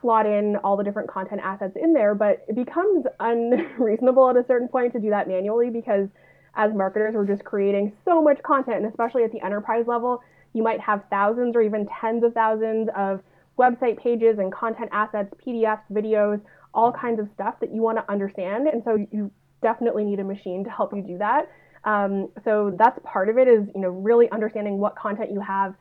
slot 0.00 0.24
in 0.24 0.56
all 0.64 0.78
the 0.78 0.84
different 0.84 1.10
content 1.10 1.42
assets 1.44 1.76
in 1.76 1.92
there. 1.92 2.14
But 2.14 2.46
it 2.48 2.54
becomes 2.54 3.04
unreasonable 3.20 4.30
at 4.30 4.38
a 4.38 4.46
certain 4.46 4.68
point 4.68 4.94
to 4.94 5.00
do 5.00 5.10
that 5.10 5.28
manually 5.28 5.68
because 5.68 6.08
as 6.56 6.72
marketers, 6.74 7.14
we're 7.14 7.26
just 7.26 7.44
creating 7.44 7.92
so 8.04 8.22
much 8.22 8.42
content, 8.42 8.78
and 8.78 8.86
especially 8.86 9.24
at 9.24 9.32
the 9.32 9.44
enterprise 9.44 9.84
level, 9.86 10.22
you 10.52 10.62
might 10.62 10.80
have 10.80 11.02
thousands 11.10 11.56
or 11.56 11.62
even 11.62 11.86
tens 12.00 12.22
of 12.22 12.32
thousands 12.32 12.88
of 12.96 13.20
website 13.58 13.98
pages 13.98 14.38
and 14.38 14.52
content 14.52 14.88
assets, 14.92 15.32
PDFs, 15.44 15.82
videos, 15.92 16.40
all 16.72 16.92
kinds 16.92 17.20
of 17.20 17.28
stuff 17.34 17.54
that 17.60 17.72
you 17.72 17.82
want 17.82 17.98
to 17.98 18.10
understand. 18.10 18.66
And 18.66 18.82
so 18.84 19.06
you 19.12 19.30
definitely 19.62 20.04
need 20.04 20.20
a 20.20 20.24
machine 20.24 20.64
to 20.64 20.70
help 20.70 20.94
you 20.94 21.02
do 21.02 21.18
that. 21.18 21.50
Um, 21.84 22.28
so 22.44 22.74
that's 22.78 22.98
part 23.04 23.28
of 23.28 23.38
it 23.38 23.46
is 23.46 23.66
you 23.74 23.80
know 23.80 23.90
really 23.90 24.30
understanding 24.30 24.78
what 24.78 24.96
content 24.96 25.30
you 25.30 25.40
have, 25.40 25.74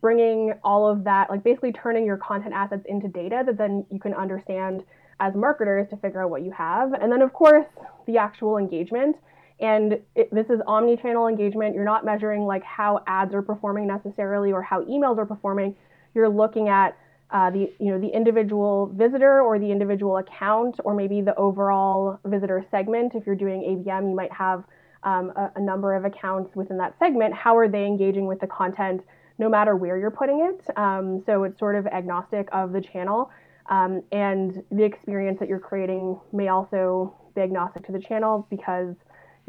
bringing 0.00 0.54
all 0.64 0.88
of 0.88 1.04
that, 1.04 1.28
like 1.28 1.44
basically 1.44 1.72
turning 1.72 2.04
your 2.04 2.16
content 2.16 2.54
assets 2.54 2.82
into 2.86 3.08
data 3.08 3.42
that 3.46 3.58
then 3.58 3.84
you 3.90 4.00
can 4.00 4.14
understand 4.14 4.82
as 5.20 5.34
marketers 5.34 5.86
to 5.90 5.96
figure 5.98 6.22
out 6.22 6.30
what 6.30 6.42
you 6.42 6.50
have. 6.50 6.92
And 6.94 7.12
then 7.12 7.20
of 7.20 7.32
course 7.32 7.66
the 8.06 8.16
actual 8.16 8.56
engagement. 8.56 9.16
And 9.60 9.98
it, 10.14 10.32
this 10.32 10.46
is 10.48 10.60
omni-channel 10.66 11.26
engagement. 11.26 11.74
You're 11.74 11.84
not 11.84 12.04
measuring 12.04 12.46
like 12.46 12.64
how 12.64 13.02
ads 13.06 13.34
are 13.34 13.42
performing 13.42 13.86
necessarily 13.86 14.52
or 14.52 14.62
how 14.62 14.82
emails 14.84 15.18
are 15.18 15.26
performing. 15.26 15.76
You're 16.14 16.28
looking 16.28 16.68
at 16.68 16.96
uh, 17.32 17.50
the 17.50 17.70
you 17.78 17.92
know 17.92 18.00
the 18.00 18.08
individual 18.08 18.92
visitor 18.96 19.40
or 19.40 19.58
the 19.58 19.70
individual 19.70 20.16
account 20.16 20.76
or 20.84 20.94
maybe 20.94 21.20
the 21.20 21.34
overall 21.36 22.18
visitor 22.24 22.64
segment. 22.70 23.14
If 23.14 23.26
you're 23.26 23.36
doing 23.36 23.62
ABM, 23.62 24.10
you 24.10 24.16
might 24.16 24.32
have 24.32 24.64
um, 25.02 25.32
a, 25.36 25.52
a, 25.56 25.60
number 25.60 25.94
of 25.94 26.04
accounts 26.04 26.54
within 26.56 26.76
that 26.78 26.94
segment. 26.98 27.32
How 27.34 27.56
are 27.56 27.68
they 27.68 27.86
engaging 27.86 28.26
with 28.26 28.40
the 28.40 28.46
content, 28.46 29.02
no 29.38 29.48
matter 29.48 29.76
where 29.76 29.96
you're 29.96 30.10
putting 30.10 30.40
it? 30.40 30.76
Um, 30.76 31.22
so 31.24 31.44
it's 31.44 31.58
sort 31.58 31.76
of 31.76 31.86
agnostic 31.86 32.48
of 32.52 32.72
the 32.72 32.80
channel, 32.80 33.30
um, 33.70 34.02
and 34.12 34.62
the 34.70 34.82
experience 34.82 35.38
that 35.38 35.48
you're 35.48 35.60
creating 35.60 36.18
may 36.32 36.48
also 36.48 37.14
be 37.34 37.42
agnostic 37.42 37.86
to 37.86 37.92
the 37.92 38.00
channel 38.00 38.46
because 38.50 38.94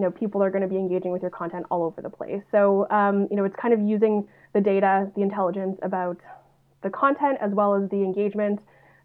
you 0.01 0.07
know 0.07 0.11
people 0.11 0.41
are 0.41 0.49
going 0.49 0.63
to 0.63 0.67
be 0.67 0.77
engaging 0.77 1.11
with 1.11 1.21
your 1.21 1.29
content 1.29 1.63
all 1.69 1.83
over 1.83 2.01
the 2.01 2.09
place. 2.09 2.41
So 2.51 2.87
um, 2.89 3.27
you 3.29 3.37
know 3.37 3.43
it's 3.43 3.55
kind 3.55 3.71
of 3.71 3.79
using 3.79 4.27
the 4.53 4.61
data, 4.61 5.11
the 5.15 5.21
intelligence 5.21 5.77
about 5.83 6.17
the 6.81 6.89
content 6.89 7.37
as 7.39 7.51
well 7.51 7.75
as 7.75 7.87
the 7.91 7.97
engagement, 7.97 8.59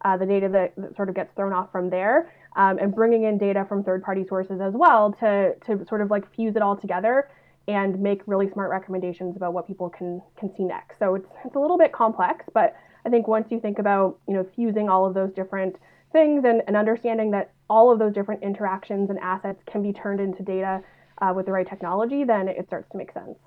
uh, 0.07 0.17
the 0.17 0.25
data 0.25 0.49
that, 0.49 0.73
that, 0.79 0.97
sort 0.97 1.11
of 1.11 1.15
gets 1.15 1.31
thrown 1.37 1.53
off 1.53 1.71
from 1.71 1.91
there, 1.91 2.33
um, 2.57 2.79
and 2.79 2.95
bringing 2.95 3.25
in 3.25 3.37
data 3.37 3.67
from 3.69 3.85
third-party 3.85 4.25
sources 4.27 4.59
as 4.63 4.73
well 4.73 5.13
to 5.21 5.55
to 5.67 5.85
sort 5.87 6.01
of 6.01 6.11
like 6.11 6.25
fuse 6.35 6.57
it 6.57 6.63
all 6.63 6.77
together 6.77 7.29
and 7.69 8.01
make 8.01 8.23
really 8.27 8.49
smart 8.51 8.71
recommendations 8.71 9.37
about 9.37 9.53
what 9.53 9.67
people 9.67 9.91
can 9.91 10.23
can 10.39 10.51
see 10.57 10.65
next. 10.65 10.99
So 10.99 11.17
it's 11.17 11.29
it's 11.45 11.57
a 11.57 11.61
little 11.61 11.77
bit 11.77 11.93
complex, 11.93 12.47
but 12.55 12.75
I 13.05 13.11
think 13.11 13.29
once 13.29 13.49
you 13.51 13.61
think 13.61 13.79
about, 13.79 14.19
you 14.27 14.33
know, 14.33 14.47
fusing 14.57 14.89
all 14.89 15.05
of 15.05 15.13
those 15.13 15.31
different 15.35 15.77
things 16.13 16.45
and, 16.45 16.63
and 16.67 16.77
understanding 16.77 17.31
that 17.33 17.53
all 17.69 17.93
of 17.93 17.99
those 17.99 18.15
different 18.15 18.43
interactions 18.43 19.11
and 19.11 19.19
assets 19.19 19.61
can 19.71 19.83
be 19.83 19.93
turned 19.93 20.21
into 20.21 20.43
data 20.43 20.83
uh, 21.19 21.33
with 21.35 21.47
the 21.47 21.53
right 21.53 21.69
technology, 21.69 22.25
then 22.25 22.49
it 22.49 22.67
starts 22.67 22.91
to 22.93 22.99
make 22.99 23.13
sense. 23.13 23.39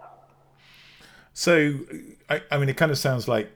So, 1.33 1.79
I, 2.29 2.41
I 2.51 2.57
mean, 2.57 2.69
it 2.69 2.77
kind 2.77 2.91
of 2.91 2.97
sounds 2.97 3.27
like 3.27 3.51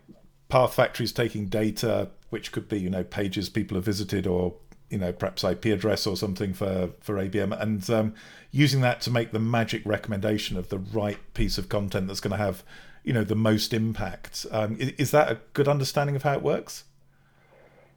Path 0.50 0.76
Factory 0.76 1.04
is 1.04 1.12
taking 1.12 1.48
data, 1.48 2.10
which 2.30 2.52
could 2.52 2.70
be, 2.70 2.80
you 2.80 2.90
know, 2.90 3.04
pages 3.04 3.50
people 3.50 3.76
have 3.76 3.86
visited 3.86 4.28
or, 4.28 4.54
you 4.90 4.98
know, 4.98 5.12
perhaps 5.12 5.44
IP 5.44 5.66
address 5.66 6.06
or 6.06 6.16
something 6.16 6.54
for, 6.54 6.92
for 7.02 7.16
ABM, 7.16 7.60
and 7.60 7.90
um, 7.90 8.14
using 8.52 8.82
that 8.82 9.02
to 9.02 9.12
make 9.12 9.32
the 9.32 9.40
magic 9.40 9.82
recommendation 9.86 10.58
of 10.58 10.70
the 10.70 10.78
right 10.78 11.18
piece 11.34 11.58
of 11.58 11.70
content 11.70 12.08
that's 12.08 12.20
going 12.20 12.32
to 12.32 12.38
have, 12.38 12.64
you 13.04 13.12
know, 13.12 13.24
the 13.24 13.36
most 13.36 13.74
impact. 13.74 14.46
Um, 14.52 14.78
is, 14.78 14.90
is 14.92 15.12
that 15.12 15.32
a 15.32 15.40
good 15.54 15.68
understanding 15.68 16.16
of 16.16 16.24
how 16.24 16.34
it 16.34 16.44
works? 16.44 16.84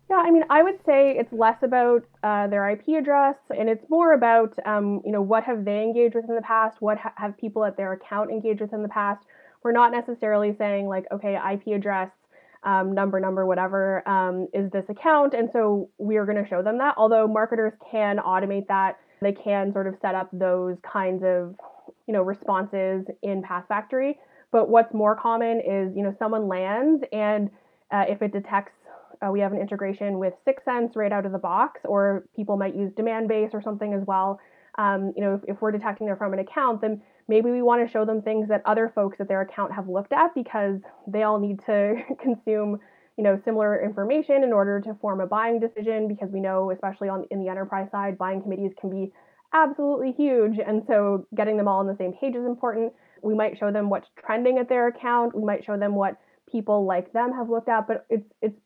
Yeah, 0.08 0.18
I 0.18 0.30
mean, 0.30 0.44
I 0.50 0.62
would 0.62 0.78
say 0.86 1.16
it's 1.18 1.32
less 1.32 1.56
about 1.62 2.04
uh, 2.22 2.46
their 2.46 2.70
IP 2.70 2.88
address 2.96 3.34
and 3.56 3.68
it's 3.68 3.84
more 3.90 4.12
about, 4.12 4.56
um, 4.64 5.02
you 5.04 5.10
know, 5.10 5.20
what 5.20 5.42
have 5.44 5.64
they 5.64 5.82
engaged 5.82 6.14
with 6.14 6.28
in 6.28 6.36
the 6.36 6.42
past? 6.42 6.76
What 6.80 6.98
ha- 6.98 7.12
have 7.16 7.36
people 7.36 7.64
at 7.64 7.76
their 7.76 7.92
account 7.92 8.30
engaged 8.30 8.60
with 8.60 8.72
in 8.72 8.82
the 8.82 8.88
past? 8.88 9.25
We're 9.64 9.72
not 9.72 9.90
necessarily 9.90 10.54
saying, 10.56 10.86
like, 10.86 11.06
okay, 11.10 11.36
IP 11.52 11.75
address, 11.75 12.10
um, 12.62 12.94
number, 12.94 13.18
number, 13.18 13.46
whatever, 13.46 14.08
um, 14.08 14.46
is 14.54 14.70
this 14.70 14.84
account. 14.88 15.34
And 15.34 15.48
so 15.52 15.90
we 15.98 16.18
are 16.18 16.25
going 16.25 16.40
to 16.42 16.48
show 16.48 16.62
them 16.62 16.78
that. 16.78 16.94
Although 16.96 17.26
marketers 17.26 17.72
can 17.90 18.18
automate 18.18 18.68
that, 18.68 18.98
they 19.20 19.32
can 19.32 19.72
sort 19.72 19.88
of 19.88 19.96
set 20.00 20.14
up 20.14 20.28
those 20.32 20.76
kinds 20.80 21.25
of, 21.25 21.56
you 22.06 22.14
know, 22.14 22.22
responses 22.22 23.06
in 23.25 23.42
Path 23.42 23.64
Factory. 23.66 24.20
But 24.52 24.68
what's 24.68 24.94
more 24.94 25.16
common 25.16 25.60
is, 25.60 25.96
you 25.96 26.04
know, 26.04 26.14
someone 26.16 26.46
lands 26.46 27.02
and 27.12 27.50
uh, 27.90 28.04
if 28.08 28.22
it 28.22 28.32
detects 28.32 28.72
uh, 29.25 29.30
we 29.30 29.40
have 29.40 29.52
an 29.52 29.61
integration 29.61 30.18
with 30.18 30.35
6sense 30.46 30.96
right 30.96 31.12
out 31.12 31.26
of 31.26 31.32
the 31.32 31.38
box, 31.38 31.80
or 31.85 32.26
people 32.35 32.56
might 32.56 32.75
use 32.75 32.92
Demandbase 32.92 33.54
or 33.54 33.62
something 33.62 33.94
as 33.94 34.02
well. 34.06 34.40
Um, 34.78 35.12
you 35.16 35.23
know, 35.23 35.35
if, 35.35 35.56
if, 35.56 35.62
we're 35.62 35.73
detecting 35.73 36.06
they're 36.06 36.16
from 36.16 36.35
an 36.35 36.38
account, 36.38 36.82
then 36.82 37.00
maybe 37.28 37.50
we 37.50 37.62
want 37.62 37.87
to 37.87 37.90
show 37.90 38.04
them 38.04 38.20
things 38.20 38.49
that 38.49 38.62
other 38.66 38.92
folks 38.94 39.16
at 39.20 39.28
their 39.28 39.40
account 39.40 39.73
have 39.73 39.88
looked 39.88 40.12
at 40.12 40.35
because 40.35 40.80
they 41.06 41.23
all 41.23 41.40
need 41.40 41.61
to 41.66 41.94
consume, 42.23 42.78
you 43.16 43.25
know, 43.25 43.40
similar 43.44 43.82
information 43.82 44.44
in 44.44 44.52
order 44.52 44.80
to 44.82 44.94
form 45.00 45.20
a 45.20 45.26
buying 45.26 45.58
decision. 45.58 46.08
Because 46.08 46.28
we 46.30 46.40
know, 46.40 46.70
especially 46.70 47.08
on 47.08 47.25
in 47.30 47.42
the 47.42 47.49
enterprise 47.49 47.88
side, 47.90 48.18
buying 48.18 48.42
committees 48.42 48.73
can 48.78 48.90
be 48.90 49.12
absolutely 49.54 50.12
huge, 50.12 50.58
and 50.64 50.82
so 50.87 51.26
getting 51.35 51.56
them 51.56 51.68
all 51.68 51.78
on 51.78 51.87
the 51.87 51.96
same 51.96 52.12
page 52.20 52.35
is 52.35 52.44
important. 52.44 52.92
We 53.23 53.35
might 53.35 53.56
show 53.58 53.73
them 53.73 53.88
what's 53.88 54.08
trending 54.25 54.58
at 54.58 54.68
their 54.68 54.88
account. 54.88 55.35
We 55.35 55.44
might 55.44 55.64
show 55.64 55.78
them 55.78 55.94
what 55.94 56.18
people 56.50 56.85
like 56.87 57.12
them 57.12 57.32
have 57.32 57.49
looked 57.49 57.68
at, 57.68 57.87
but 57.87 58.06
it's 58.11 58.30
it's 58.42 58.58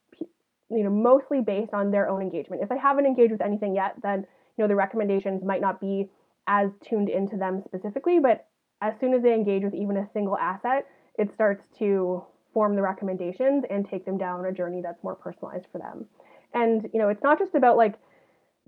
you 0.70 0.84
know, 0.84 0.90
mostly 0.90 1.40
based 1.40 1.74
on 1.74 1.90
their 1.90 2.08
own 2.08 2.22
engagement. 2.22 2.62
If 2.62 2.68
they 2.68 2.78
haven't 2.78 3.06
engaged 3.06 3.32
with 3.32 3.40
anything 3.40 3.74
yet, 3.74 3.94
then 4.02 4.26
you 4.56 4.64
know 4.64 4.68
the 4.68 4.76
recommendations 4.76 5.42
might 5.44 5.60
not 5.60 5.80
be 5.80 6.10
as 6.46 6.70
tuned 6.82 7.08
into 7.08 7.36
them 7.36 7.62
specifically, 7.64 8.18
but 8.20 8.46
as 8.82 8.94
soon 9.00 9.14
as 9.14 9.22
they 9.22 9.34
engage 9.34 9.62
with 9.62 9.74
even 9.74 9.96
a 9.96 10.08
single 10.12 10.36
asset, 10.38 10.86
it 11.18 11.32
starts 11.34 11.62
to 11.78 12.24
form 12.52 12.74
the 12.74 12.82
recommendations 12.82 13.64
and 13.70 13.88
take 13.88 14.04
them 14.04 14.18
down 14.18 14.44
a 14.44 14.52
journey 14.52 14.80
that's 14.82 15.02
more 15.04 15.14
personalized 15.14 15.66
for 15.70 15.78
them. 15.78 16.06
And 16.54 16.88
you 16.92 16.98
know, 16.98 17.08
it's 17.08 17.22
not 17.22 17.38
just 17.38 17.54
about 17.54 17.76
like 17.76 17.96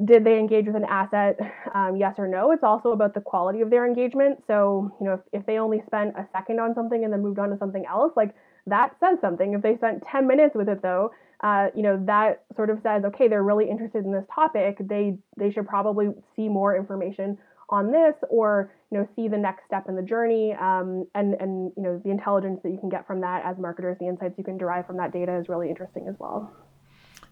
did 0.04 0.24
they 0.24 0.38
engage 0.38 0.66
with 0.66 0.76
an 0.76 0.86
asset, 0.88 1.38
um, 1.74 1.96
yes 1.96 2.14
or 2.18 2.26
no. 2.26 2.50
It's 2.50 2.64
also 2.64 2.92
about 2.92 3.14
the 3.14 3.20
quality 3.20 3.60
of 3.60 3.70
their 3.70 3.86
engagement. 3.86 4.42
So 4.46 4.90
you 5.00 5.06
know, 5.06 5.14
if, 5.14 5.40
if 5.40 5.46
they 5.46 5.58
only 5.58 5.82
spent 5.86 6.16
a 6.16 6.26
second 6.32 6.60
on 6.60 6.74
something 6.74 7.04
and 7.04 7.12
then 7.12 7.22
moved 7.22 7.38
on 7.38 7.50
to 7.50 7.58
something 7.58 7.84
else, 7.86 8.12
like 8.16 8.34
that 8.66 8.94
says 9.00 9.18
something. 9.20 9.54
If 9.54 9.62
they 9.62 9.76
spent 9.76 10.04
10 10.10 10.26
minutes 10.26 10.54
with 10.54 10.68
it 10.68 10.82
though, 10.82 11.10
uh, 11.42 11.68
you 11.74 11.82
know 11.82 12.02
that 12.06 12.44
sort 12.56 12.70
of 12.70 12.78
says 12.82 13.02
okay 13.04 13.28
they're 13.28 13.42
really 13.42 13.68
interested 13.68 14.04
in 14.04 14.12
this 14.12 14.24
topic. 14.34 14.76
They 14.80 15.16
they 15.36 15.50
should 15.50 15.66
probably 15.66 16.08
see 16.36 16.48
more 16.48 16.76
information 16.76 17.38
on 17.72 17.90
this 17.90 18.14
or 18.28 18.70
you 18.90 18.98
know 18.98 19.08
see 19.16 19.28
the 19.28 19.36
next 19.36 19.64
step 19.66 19.88
in 19.88 19.96
the 19.96 20.02
journey 20.02 20.54
um, 20.60 21.06
and 21.14 21.34
and 21.34 21.72
you 21.76 21.82
know 21.82 22.00
the 22.04 22.10
intelligence 22.10 22.60
that 22.62 22.70
you 22.70 22.78
can 22.78 22.90
get 22.90 23.06
from 23.06 23.20
that 23.22 23.44
as 23.44 23.56
marketers 23.58 23.96
the 23.98 24.06
insights 24.06 24.34
you 24.36 24.44
can 24.44 24.58
derive 24.58 24.86
from 24.86 24.98
that 24.98 25.12
data 25.12 25.34
is 25.36 25.48
really 25.48 25.68
interesting 25.68 26.06
as 26.08 26.14
well. 26.18 26.52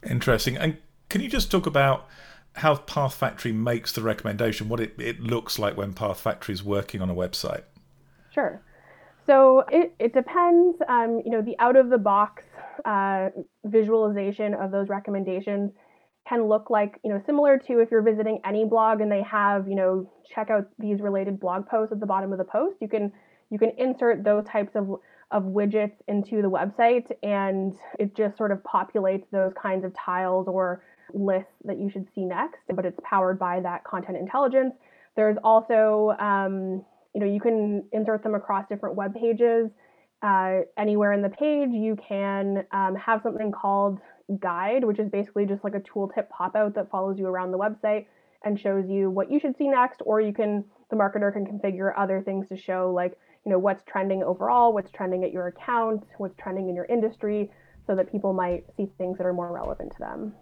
Interesting. 0.09 0.57
And 0.57 0.79
can 1.11 1.21
you 1.21 1.29
just 1.29 1.51
talk 1.51 1.67
about 1.67 2.09
how 2.55 2.77
path 2.77 3.15
factory 3.15 3.53
makes 3.53 3.93
the 3.93 4.01
recommendation 4.03 4.69
what 4.69 4.81
it, 4.81 4.95
it 4.99 5.21
looks 5.21 5.59
like 5.59 5.77
when 5.77 5.93
path 5.93 6.19
factory 6.19 6.55
is 6.55 6.65
working 6.65 7.03
on 7.03 7.11
a 7.11 7.15
website? 7.15 7.63
Sure. 8.33 8.61
So 9.27 9.65
it, 9.71 9.95
it 9.99 10.15
depends 10.15 10.79
um, 10.89 11.23
you 11.25 11.31
know 11.31 11.43
the 11.43 11.57
out 11.59 11.77
of 11.77 11.91
the 11.91 11.99
box 11.99 12.43
uh, 12.85 13.31
visualization 13.65 14.55
of 14.55 14.71
those 14.71 14.89
recommendations 14.89 15.73
can 16.29 16.47
look 16.47 16.71
like, 16.71 17.01
you 17.03 17.11
know, 17.11 17.21
similar 17.27 17.59
to 17.59 17.81
if 17.81 17.91
you're 17.91 18.03
visiting 18.03 18.41
any 18.45 18.65
blog 18.65 19.01
and 19.01 19.11
they 19.11 19.23
have, 19.23 19.69
you 19.69 19.75
know, 19.75 20.11
check 20.33 20.51
out 20.51 20.67
these 20.79 21.01
related 21.01 21.41
blog 21.41 21.67
posts 21.67 21.93
at 21.93 22.01
the 22.01 22.07
bottom 22.07 22.33
of 22.33 22.39
the 22.39 22.45
post. 22.45 22.77
You 22.81 22.89
can 22.89 23.13
you 23.51 23.59
can 23.59 23.73
insert 23.79 24.23
those 24.23 24.45
types 24.45 24.77
of 24.77 25.01
of 25.31 25.45
widgets 25.45 25.95
into 26.09 26.43
the 26.43 26.51
website 26.51 27.11
and 27.23 27.75
it 27.99 28.17
just 28.17 28.37
sort 28.37 28.51
of 28.51 28.59
populates 28.63 29.25
those 29.31 29.53
kinds 29.61 29.85
of 29.85 29.93
tiles 29.95 30.47
or 30.49 30.83
lists 31.15 31.53
that 31.65 31.79
you 31.79 31.91
should 31.91 32.07
see 32.15 32.25
next, 32.25 32.59
but 32.75 32.85
it's 32.85 32.99
powered 33.05 33.39
by 33.39 33.61
that 33.61 33.85
content 33.85 34.17
intelligence. 34.17 34.75
There's 35.17 35.37
also, 35.43 36.15
um, 36.19 36.85
you 37.15 37.21
know, 37.21 37.27
you 37.27 37.41
can 37.41 37.85
insert 37.93 38.23
them 38.23 38.35
across 38.35 38.67
different 38.69 38.97
web 38.97 39.15
pages 39.15 39.71
uh, 40.23 40.61
anywhere 40.77 41.13
in 41.13 41.23
the 41.23 41.31
page, 41.31 41.71
you 41.71 41.97
can 41.97 42.65
um, 42.73 42.95
have 42.95 43.23
something 43.23 43.53
called 43.53 43.99
guide, 44.39 44.85
which 44.85 44.99
is 44.99 45.09
basically 45.09 45.47
just 45.47 45.65
like 45.65 45.75
a 45.75 45.81
tooltip 45.81 46.29
pop 46.29 46.55
out 46.55 46.75
that 46.75 46.91
follows 46.91 47.19
you 47.19 47.27
around 47.27 47.51
the 47.51 47.59
website 47.59 48.07
and 48.45 48.59
shows 48.59 48.89
you 48.89 49.11
what 49.11 49.31
you 49.31 49.41
should 49.41 49.57
see 49.57 49.69
next. 49.69 50.01
Or 50.05 50.21
you 50.21 50.33
can, 50.33 50.65
the 50.91 50.97
marketer 50.97 51.33
can 51.33 51.47
configure 51.47 51.93
other 51.97 52.23
things 52.23 52.49
to 52.49 52.57
show, 52.57 52.93
like, 52.95 53.19
you 53.45 53.51
know, 53.51 53.59
what's 53.59 53.83
trending 53.85 54.23
overall, 54.23 54.73
what's 54.73 54.91
trending 54.91 55.25
at 55.25 55.33
your 55.33 55.49
account, 55.49 56.05
what's 56.19 56.37
trending 56.37 56.69
in 56.69 56.75
your 56.75 56.85
industry, 56.85 57.51
so 57.87 57.95
that 57.97 58.11
people 58.11 58.33
might 58.33 58.65
see 58.77 58.89
things 58.99 59.17
that 59.19 59.27
are 59.27 59.33
more 59.33 59.53
relevant 59.53 59.93
to 59.93 59.99
them. 59.99 60.35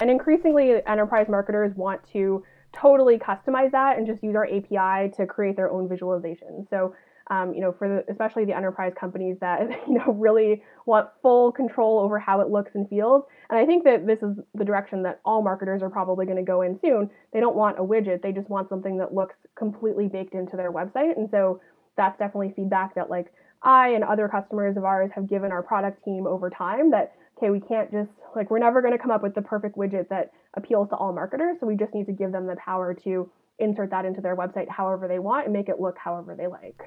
And 0.00 0.10
increasingly, 0.10 0.74
enterprise 0.86 1.26
marketers 1.28 1.74
want 1.74 2.00
to 2.12 2.42
totally 2.72 3.18
customize 3.18 3.70
that 3.72 3.98
and 3.98 4.06
just 4.06 4.22
use 4.22 4.34
our 4.34 4.46
API 4.46 5.10
to 5.16 5.26
create 5.26 5.56
their 5.56 5.70
own 5.70 5.88
visualization. 5.88 6.66
So 6.70 6.94
um, 7.28 7.54
you 7.54 7.60
know, 7.60 7.72
for 7.72 7.88
the, 7.88 8.12
especially 8.12 8.44
the 8.44 8.56
enterprise 8.56 8.92
companies 8.98 9.36
that 9.40 9.68
you 9.86 9.94
know 9.94 10.12
really 10.12 10.62
want 10.86 11.08
full 11.22 11.52
control 11.52 11.98
over 11.98 12.18
how 12.18 12.40
it 12.40 12.48
looks 12.48 12.72
and 12.74 12.88
feels. 12.88 13.24
And 13.50 13.58
I 13.58 13.66
think 13.66 13.84
that 13.84 14.06
this 14.06 14.22
is 14.22 14.36
the 14.54 14.64
direction 14.64 15.02
that 15.04 15.20
all 15.24 15.42
marketers 15.42 15.82
are 15.82 15.90
probably 15.90 16.26
going 16.26 16.38
to 16.38 16.42
go 16.42 16.62
in 16.62 16.78
soon. 16.80 17.10
They 17.32 17.40
don't 17.40 17.56
want 17.56 17.78
a 17.78 17.82
widget; 17.82 18.22
they 18.22 18.32
just 18.32 18.48
want 18.48 18.68
something 18.68 18.98
that 18.98 19.14
looks 19.14 19.36
completely 19.56 20.08
baked 20.08 20.34
into 20.34 20.56
their 20.56 20.72
website. 20.72 21.16
And 21.16 21.28
so 21.30 21.60
that's 21.96 22.18
definitely 22.18 22.52
feedback 22.56 22.94
that 22.94 23.10
like 23.10 23.32
I 23.62 23.90
and 23.90 24.02
other 24.02 24.28
customers 24.28 24.76
of 24.76 24.84
ours 24.84 25.10
have 25.14 25.28
given 25.28 25.52
our 25.52 25.62
product 25.62 26.04
team 26.04 26.26
over 26.26 26.50
time. 26.50 26.90
That 26.90 27.14
okay, 27.38 27.50
we 27.50 27.60
can't 27.60 27.90
just 27.90 28.10
like 28.34 28.50
we're 28.50 28.58
never 28.58 28.82
going 28.82 28.92
to 28.92 28.98
come 28.98 29.10
up 29.10 29.22
with 29.22 29.34
the 29.34 29.42
perfect 29.42 29.76
widget 29.76 30.08
that 30.08 30.32
appeals 30.54 30.88
to 30.90 30.96
all 30.96 31.12
marketers. 31.12 31.56
So 31.60 31.66
we 31.66 31.76
just 31.76 31.94
need 31.94 32.06
to 32.06 32.12
give 32.12 32.32
them 32.32 32.46
the 32.46 32.56
power 32.56 32.94
to 33.04 33.30
insert 33.58 33.90
that 33.90 34.04
into 34.04 34.20
their 34.20 34.36
website 34.36 34.68
however 34.68 35.06
they 35.06 35.18
want 35.18 35.44
and 35.44 35.52
make 35.52 35.68
it 35.68 35.80
look 35.80 35.96
however 35.98 36.34
they 36.36 36.46
like. 36.46 36.82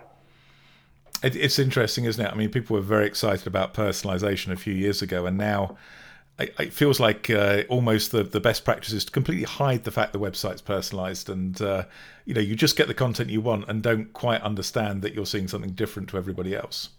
It, 1.25 1.36
it's 1.36 1.60
interesting, 1.60 2.05
isn't 2.05 2.24
it? 2.24 2.32
I 2.32 2.36
mean, 2.36 2.50
people 2.50 2.75
were 2.75 2.82
very 2.82 3.08
excited 3.08 3.48
about 3.48 3.74
personalization 3.74 4.51
a 4.51 4.55
few 4.55 4.74
years 4.74 5.01
ago, 5.01 5.25
and 5.25 5.38
now 5.38 5.75
it, 6.38 6.74
feels 6.74 7.00
like 7.00 7.29
uh, 7.29 7.63
almost 7.70 8.12
the, 8.12 8.24
the 8.24 8.39
best 8.39 8.65
practice 8.65 8.94
is 8.94 9.05
to 9.05 9.12
completely 9.12 9.46
hide 9.46 9.86
the 9.86 9.91
fact 9.91 10.13
the 10.13 10.20
website's 10.20 10.62
personalized, 10.62 11.29
and 11.29 11.62
uh, 11.62 11.86
you 12.25 12.34
know, 12.34 12.41
you 12.41 12.55
just 12.55 12.75
get 12.75 12.88
the 12.88 12.94
content 12.94 13.29
you 13.29 13.41
want 13.41 13.67
and 13.67 13.82
don't 13.82 14.13
quite 14.13 14.41
understand 14.41 15.01
that 15.01 15.13
you're 15.13 15.25
seeing 15.25 15.48
something 15.48 15.72
different 15.72 16.10
to 16.10 16.17
everybody 16.17 16.55
else. 16.55 16.89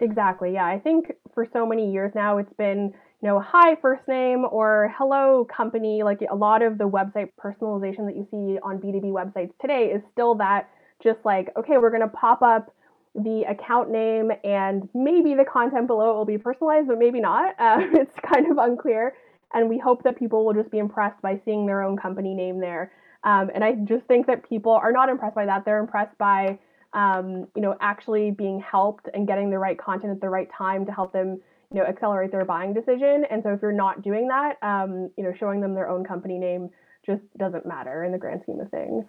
Exactly. 0.00 0.54
Yeah, 0.54 0.66
I 0.66 0.78
think 0.78 1.12
for 1.32 1.46
so 1.52 1.64
many 1.64 1.92
years 1.92 2.12
now, 2.14 2.38
it's 2.38 2.52
been 2.54 2.92
you 3.22 3.30
know, 3.30 3.40
hi 3.40 3.74
first 3.80 4.06
name 4.06 4.44
or 4.50 4.92
hello 4.98 5.46
company. 5.46 6.02
Like 6.02 6.20
a 6.30 6.34
lot 6.34 6.60
of 6.60 6.76
the 6.76 6.86
website 6.86 7.30
personalization 7.42 8.04
that 8.04 8.16
you 8.16 8.28
see 8.30 8.58
on 8.62 8.78
B2B 8.78 9.04
websites 9.04 9.52
today 9.62 9.86
is 9.86 10.02
still 10.12 10.34
that 10.34 10.68
just 11.02 11.20
like, 11.24 11.48
okay, 11.56 11.78
we're 11.78 11.88
going 11.88 12.02
to 12.02 12.08
pop 12.08 12.42
up 12.42 12.74
the 13.14 13.44
account 13.48 13.90
name 13.90 14.32
and 14.42 14.88
maybe 14.92 15.34
the 15.34 15.44
content 15.44 15.86
below 15.86 16.10
it 16.10 16.14
will 16.14 16.24
be 16.24 16.38
personalized, 16.38 16.88
but 16.88 16.98
maybe 16.98 17.20
not. 17.20 17.54
Uh, 17.64 17.80
it's 17.92 18.14
kind 18.20 18.50
of 18.50 18.58
unclear. 18.58 19.14
And 19.54 19.68
we 19.68 19.78
hope 19.78 20.02
that 20.02 20.18
people 20.18 20.44
will 20.44 20.52
just 20.52 20.70
be 20.70 20.78
impressed 20.78 21.22
by 21.22 21.40
seeing 21.44 21.66
their 21.66 21.82
own 21.82 21.96
company 21.96 22.34
name 22.34 22.60
there. 22.60 22.92
Um, 23.22 23.50
and 23.54 23.64
I 23.64 23.72
just 23.72 24.04
think 24.06 24.26
that 24.26 24.46
people 24.46 24.72
are 24.72 24.92
not 24.92 25.08
impressed 25.08 25.34
by 25.34 25.46
that. 25.46 25.64
They're 25.64 25.78
impressed 25.78 26.18
by, 26.18 26.58
um, 26.92 27.46
you 27.56 27.62
know, 27.62 27.76
actually 27.80 28.32
being 28.32 28.60
helped 28.60 29.08
and 29.14 29.26
getting 29.26 29.50
the 29.50 29.58
right 29.58 29.78
content 29.78 30.12
at 30.12 30.20
the 30.20 30.28
right 30.28 30.48
time 30.56 30.84
to 30.86 30.92
help 30.92 31.12
them, 31.12 31.40
you 31.72 31.80
know, 31.80 31.86
accelerate 31.86 32.32
their 32.32 32.44
buying 32.44 32.74
decision. 32.74 33.24
And 33.30 33.42
so 33.42 33.50
if 33.50 33.62
you're 33.62 33.72
not 33.72 34.02
doing 34.02 34.28
that, 34.28 34.58
um, 34.62 35.10
you 35.16 35.24
know, 35.24 35.32
showing 35.38 35.60
them 35.60 35.74
their 35.74 35.88
own 35.88 36.04
company 36.04 36.38
name 36.38 36.68
just 37.06 37.22
doesn't 37.38 37.64
matter 37.64 38.04
in 38.04 38.12
the 38.12 38.18
grand 38.18 38.42
scheme 38.42 38.60
of 38.60 38.70
things. 38.70 39.04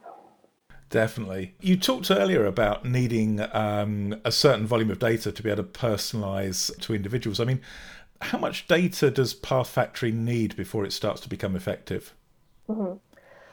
Definitely. 0.90 1.56
You 1.62 1.78
talked 1.78 2.12
earlier 2.12 2.46
about 2.46 2.86
needing 2.86 3.42
um, 3.54 4.22
a 4.24 4.32
certain 4.32 4.68
volume 4.68 4.92
of 4.92 5.00
data 5.00 5.32
to 5.32 5.44
be 5.44 5.50
able 5.50 5.64
to 5.64 5.70
personalize 5.70 6.78
to 6.82 6.94
individuals. 6.94 7.40
I 7.40 7.46
mean, 7.46 7.62
how 8.22 8.38
much 8.38 8.68
data 8.68 9.12
does 9.12 9.34
Path 9.34 9.68
Factory 9.68 10.12
need 10.12 10.56
before 10.56 10.86
it 10.86 10.94
starts 10.94 11.22
to 11.22 11.30
become 11.30 11.56
effective? 11.56 12.14
Mm-hmm. 12.70 12.98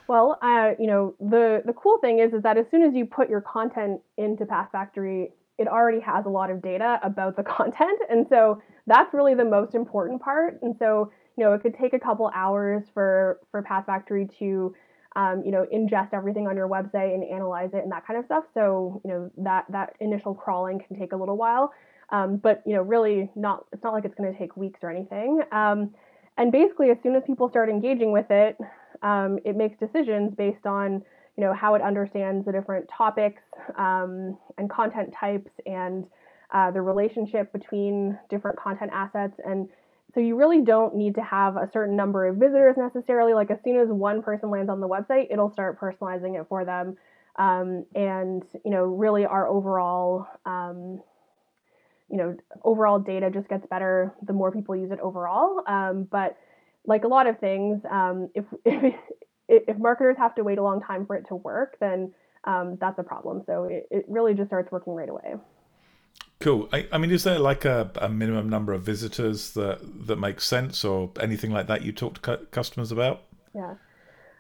Well, 0.09 0.39
uh, 0.43 0.73
you 0.79 0.87
know, 0.87 1.15
the 1.21 1.63
the 1.65 1.73
cool 1.73 1.99
thing 1.99 2.19
is 2.19 2.33
is 2.33 2.43
that 2.43 2.59
as 2.59 2.67
soon 2.71 2.83
as 2.83 2.95
you 2.95 3.07
put 3.07 3.31
your 3.31 3.41
content 3.41 4.01
into 4.19 4.45
Path 4.45 4.69
Factory, 4.73 5.33
it 5.59 5.69
already 5.69 6.01
has 6.01 6.27
a 6.27 6.29
lot 6.29 6.51
of 6.51 6.61
data 6.61 7.01
about 7.03 7.37
the 7.37 7.43
content, 7.59 7.99
and 8.11 8.27
so 8.29 8.61
that's 8.87 9.15
really 9.15 9.35
the 9.35 9.45
most 9.45 9.75
important 9.75 10.21
part. 10.21 10.59
And 10.63 10.75
so, 10.79 11.11
you 11.37 11.45
know, 11.45 11.53
it 11.55 11.63
could 11.63 11.77
take 11.79 11.95
a 11.95 11.99
couple 11.99 12.31
hours 12.35 12.85
for 12.93 13.41
for 13.51 13.63
Path 13.63 13.87
Factory 13.87 14.29
to 14.39 14.75
um, 15.17 15.43
you 15.45 15.51
know, 15.51 15.67
ingest 15.73 16.13
everything 16.13 16.47
on 16.47 16.57
your 16.57 16.69
website 16.69 17.15
and 17.15 17.25
analyze 17.25 17.71
it 17.73 17.83
and 17.83 17.93
that 17.93 18.07
kind 18.07 18.19
of 18.19 18.25
stuff. 18.25 18.45
So, 18.55 19.01
you 19.05 19.11
know, 19.11 19.31
that 19.39 19.67
that 19.71 19.95
initial 20.01 20.35
crawling 20.35 20.81
can 20.87 20.99
take 20.99 21.13
a 21.13 21.17
little 21.17 21.37
while, 21.37 21.73
um, 22.11 22.37
but 22.37 22.63
you 22.67 22.75
know, 22.75 22.83
really 22.83 23.31
not. 23.35 23.67
It's 23.73 23.83
not 23.83 23.93
like 23.93 24.05
it's 24.05 24.15
going 24.15 24.33
to 24.33 24.39
take 24.39 24.57
weeks 24.57 24.81
or 24.83 24.91
anything. 24.91 25.43
Um, 25.53 25.95
and 26.39 26.51
basically, 26.51 26.91
as 26.91 26.97
soon 27.03 27.15
as 27.15 27.23
people 27.27 27.49
start 27.51 27.69
engaging 27.69 28.13
with 28.13 28.31
it, 28.31 28.57
um, 29.03 29.39
it 29.45 29.57
makes 29.57 29.79
decisions 29.79 30.35
based 30.37 30.67
on 30.67 31.03
you 31.37 31.45
know 31.45 31.53
how 31.55 31.75
it 31.75 31.83
understands 31.83 32.45
the 32.47 32.53
different 32.53 32.89
topics 32.97 33.43
um, 33.77 34.37
and 34.59 34.71
content 34.71 35.13
types 35.19 35.51
and 35.67 36.07
uh, 36.53 36.71
the 36.71 36.81
relationship 36.81 37.53
between 37.53 38.19
different 38.29 38.59
content 38.59 38.91
assets 38.93 39.35
and 39.45 39.69
so 40.15 40.21
you 40.21 40.37
really 40.37 40.61
don't 40.63 40.95
need 40.95 41.15
to 41.15 41.23
have 41.23 41.57
a 41.57 41.69
certain 41.73 41.97
number 41.97 42.27
of 42.27 42.37
visitors 42.37 42.77
necessarily. 42.77 43.35
Like 43.35 43.51
as 43.51 43.59
soon 43.65 43.79
as 43.79 43.89
one 43.89 44.23
person 44.23 44.51
lands 44.51 44.71
on 44.71 44.81
the 44.81 44.89
website, 44.89 45.29
it'll 45.31 45.53
start 45.53 45.81
personalizing 45.81 46.39
it 46.39 46.47
for 46.49 46.65
them. 46.65 46.97
Um, 47.37 47.87
and 47.95 48.43
you 48.65 48.71
know, 48.71 48.85
really, 48.85 49.25
our 49.25 49.49
overall, 49.49 50.27
um, 50.45 51.03
you 52.11 52.19
know, 52.19 52.37
overall 52.63 52.99
data 52.99 53.31
just 53.31 53.49
gets 53.49 53.67
better 53.67 54.15
the 54.23 54.35
more 54.35 54.53
people 54.53 54.77
use 54.77 54.91
it 54.91 55.01
overall. 55.01 55.63
Um, 55.67 56.07
but 56.11 56.37
like 56.85 57.05
a 57.05 57.09
lot 57.09 57.27
of 57.27 57.39
things, 57.39 57.81
um, 57.91 58.29
if, 58.35 58.45
if 58.67 58.95
if 59.49 59.79
marketers 59.79 60.17
have 60.19 60.35
to 60.37 60.45
wait 60.45 60.59
a 60.59 60.63
long 60.63 60.81
time 60.83 61.07
for 61.07 61.17
it 61.17 61.27
to 61.29 61.37
work, 61.37 61.77
then 61.81 62.13
um, 62.45 62.77
that's 62.81 62.99
a 62.99 63.03
problem. 63.03 63.43
So 63.47 63.65
it, 63.65 63.87
it 63.91 64.05
really 64.09 64.35
just 64.35 64.49
starts 64.49 64.71
working 64.71 64.95
right 64.95 65.09
away. 65.09 65.35
Cool. 66.43 66.69
I, 66.73 66.89
I, 66.91 66.99
mean, 66.99 67.13
is 67.13 67.23
there 67.23 67.39
like 67.39 67.65
a, 67.65 67.91
a, 67.95 68.09
minimum 68.09 68.49
number 68.49 68.73
of 68.73 68.83
visitors 68.83 69.53
that 69.53 69.79
that 70.09 70.17
makes 70.17 70.45
sense, 70.45 70.85
or 70.85 71.13
anything 71.21 71.53
like 71.53 71.69
that 71.69 71.83
you 71.83 71.93
talk 71.93 72.15
to 72.15 72.21
cu- 72.21 72.47
customers 72.47 72.91
about? 72.91 73.23
Yeah. 73.55 73.75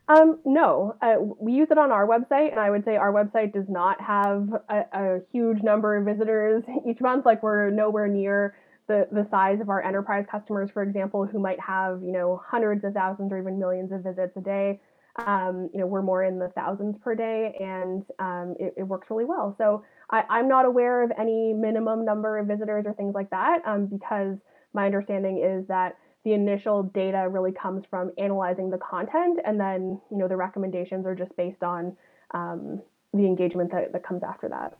Um, 0.09 0.41
no, 0.45 0.97
uh, 1.01 1.15
we 1.39 1.53
use 1.53 1.69
it 1.71 1.79
on 1.79 1.93
our 1.93 2.05
website, 2.07 2.51
and 2.51 2.59
I 2.59 2.71
would 2.71 2.85
say 2.85 2.97
our 2.97 3.13
website 3.13 3.53
does 3.53 3.69
not 3.69 4.01
have 4.01 4.49
a, 4.69 4.83
a, 4.93 5.21
huge 5.31 5.63
number 5.63 5.97
of 5.97 6.05
visitors 6.05 6.65
each 6.89 7.01
month. 7.01 7.25
Like 7.25 7.41
we're 7.41 7.71
nowhere 7.71 8.09
near 8.09 8.57
the 8.89 9.07
the 9.13 9.29
size 9.31 9.61
of 9.61 9.69
our 9.69 9.81
enterprise 9.81 10.25
customers, 10.29 10.71
for 10.75 10.83
example, 10.83 11.25
who 11.25 11.39
might 11.39 11.61
have 11.61 12.03
you 12.03 12.11
know 12.11 12.43
hundreds 12.45 12.85
of 12.85 12.95
thousands 12.95 13.31
or 13.31 13.39
even 13.39 13.61
millions 13.61 13.93
of 13.93 14.03
visits 14.03 14.37
a 14.37 14.41
day. 14.41 14.81
Um, 15.25 15.71
you 15.73 15.79
know, 15.79 15.87
we're 15.87 16.03
more 16.03 16.25
in 16.25 16.41
the 16.41 16.49
thousands 16.49 16.97
per 17.05 17.15
day, 17.15 17.55
and 17.61 18.03
um, 18.19 18.57
it, 18.59 18.75
it 18.79 18.83
works 18.83 19.07
really 19.09 19.27
well. 19.27 19.55
So 19.57 19.85
I, 20.13 20.41
am 20.41 20.49
not 20.49 20.67
aware 20.67 21.03
of 21.03 21.11
any 21.19 21.55
minimum 21.55 22.05
number 22.05 22.39
of 22.39 22.47
visitors 22.47 22.85
or 22.87 22.93
things 22.93 23.15
like 23.15 23.31
that 23.31 23.61
um, 23.67 23.87
because 23.87 24.37
my 24.75 24.85
understanding 24.87 25.43
is 25.43 25.67
that 25.69 25.97
the 26.25 26.35
initial 26.35 26.85
data 26.85 27.27
really 27.29 27.53
comes 27.53 27.85
from 27.91 28.13
analyzing 28.19 28.71
the 28.71 28.79
content 28.79 29.41
and 29.45 29.59
then 29.59 30.01
you 30.11 30.19
know 30.19 30.29
the 30.29 30.37
recommendations 30.37 31.07
are 31.07 31.15
just 31.15 31.35
based 31.37 31.63
on 31.63 31.97
um, 32.35 32.81
the 33.13 33.27
engagement 33.27 33.73
that, 33.73 33.93
that 33.93 34.07
comes 34.07 34.23
after 34.23 34.49
that. 34.49 34.77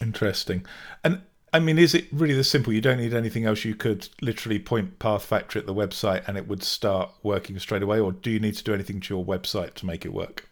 Interesting. 0.00 0.64
And 1.02 1.22
i 1.50 1.58
mean 1.58 1.78
is 1.78 1.94
it 1.94 2.06
really 2.12 2.34
this 2.34 2.50
simple? 2.50 2.72
You 2.72 2.82
don't 2.82 2.98
need 2.98 3.14
anything 3.14 3.46
else. 3.46 3.64
You 3.64 3.74
could 3.74 4.08
literally 4.20 4.58
point 4.58 4.98
path 4.98 5.24
factory 5.24 5.60
at 5.60 5.66
the 5.66 5.74
website 5.74 6.28
and 6.28 6.36
it 6.36 6.46
would 6.46 6.62
start 6.62 7.10
working 7.22 7.58
straight 7.58 7.82
away 7.82 7.98
or 7.98 8.12
do 8.12 8.30
you 8.30 8.38
need 8.38 8.54
to 8.54 8.64
do 8.64 8.74
anything 8.74 9.00
to 9.00 9.16
your 9.16 9.24
website 9.24 9.74
to 9.74 9.86
make 9.86 10.04
it 10.04 10.12
work 10.12 10.48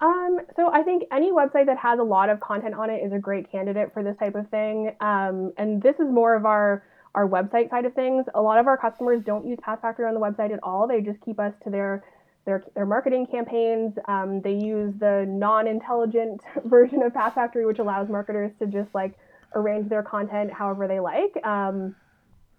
um, 0.00 0.40
so 0.56 0.70
I 0.72 0.82
think 0.82 1.04
any 1.10 1.32
website 1.32 1.66
that 1.66 1.78
has 1.78 1.98
a 1.98 2.02
lot 2.02 2.28
of 2.28 2.40
content 2.40 2.74
on 2.74 2.90
it 2.90 3.02
is 3.04 3.12
a 3.12 3.18
great 3.18 3.50
candidate 3.50 3.92
for 3.94 4.02
this 4.02 4.16
type 4.18 4.34
of 4.34 4.48
thing. 4.50 4.94
Um, 5.00 5.52
and 5.56 5.82
this 5.82 5.96
is 5.96 6.10
more 6.10 6.34
of 6.34 6.44
our 6.44 6.84
our 7.14 7.26
website 7.26 7.70
side 7.70 7.86
of 7.86 7.94
things. 7.94 8.26
A 8.34 8.42
lot 8.42 8.58
of 8.58 8.66
our 8.66 8.76
customers 8.76 9.22
don't 9.24 9.46
use 9.46 9.58
Path 9.62 9.80
Factory 9.80 10.04
on 10.04 10.12
the 10.12 10.20
website 10.20 10.52
at 10.52 10.60
all. 10.62 10.86
They 10.86 11.00
just 11.00 11.18
keep 11.22 11.40
us 11.40 11.54
to 11.64 11.70
their 11.70 12.04
their, 12.44 12.62
their 12.74 12.86
marketing 12.86 13.26
campaigns. 13.26 13.94
Um, 14.06 14.40
they 14.42 14.52
use 14.52 14.94
the 15.00 15.24
non-intelligent 15.26 16.42
version 16.66 17.02
of 17.02 17.12
Path 17.12 17.34
Factory, 17.34 17.66
which 17.66 17.78
allows 17.78 18.08
marketers 18.08 18.52
to 18.60 18.66
just 18.66 18.94
like 18.94 19.14
arrange 19.54 19.88
their 19.88 20.02
content 20.02 20.52
however 20.52 20.86
they 20.86 21.00
like. 21.00 21.44
Um, 21.44 21.96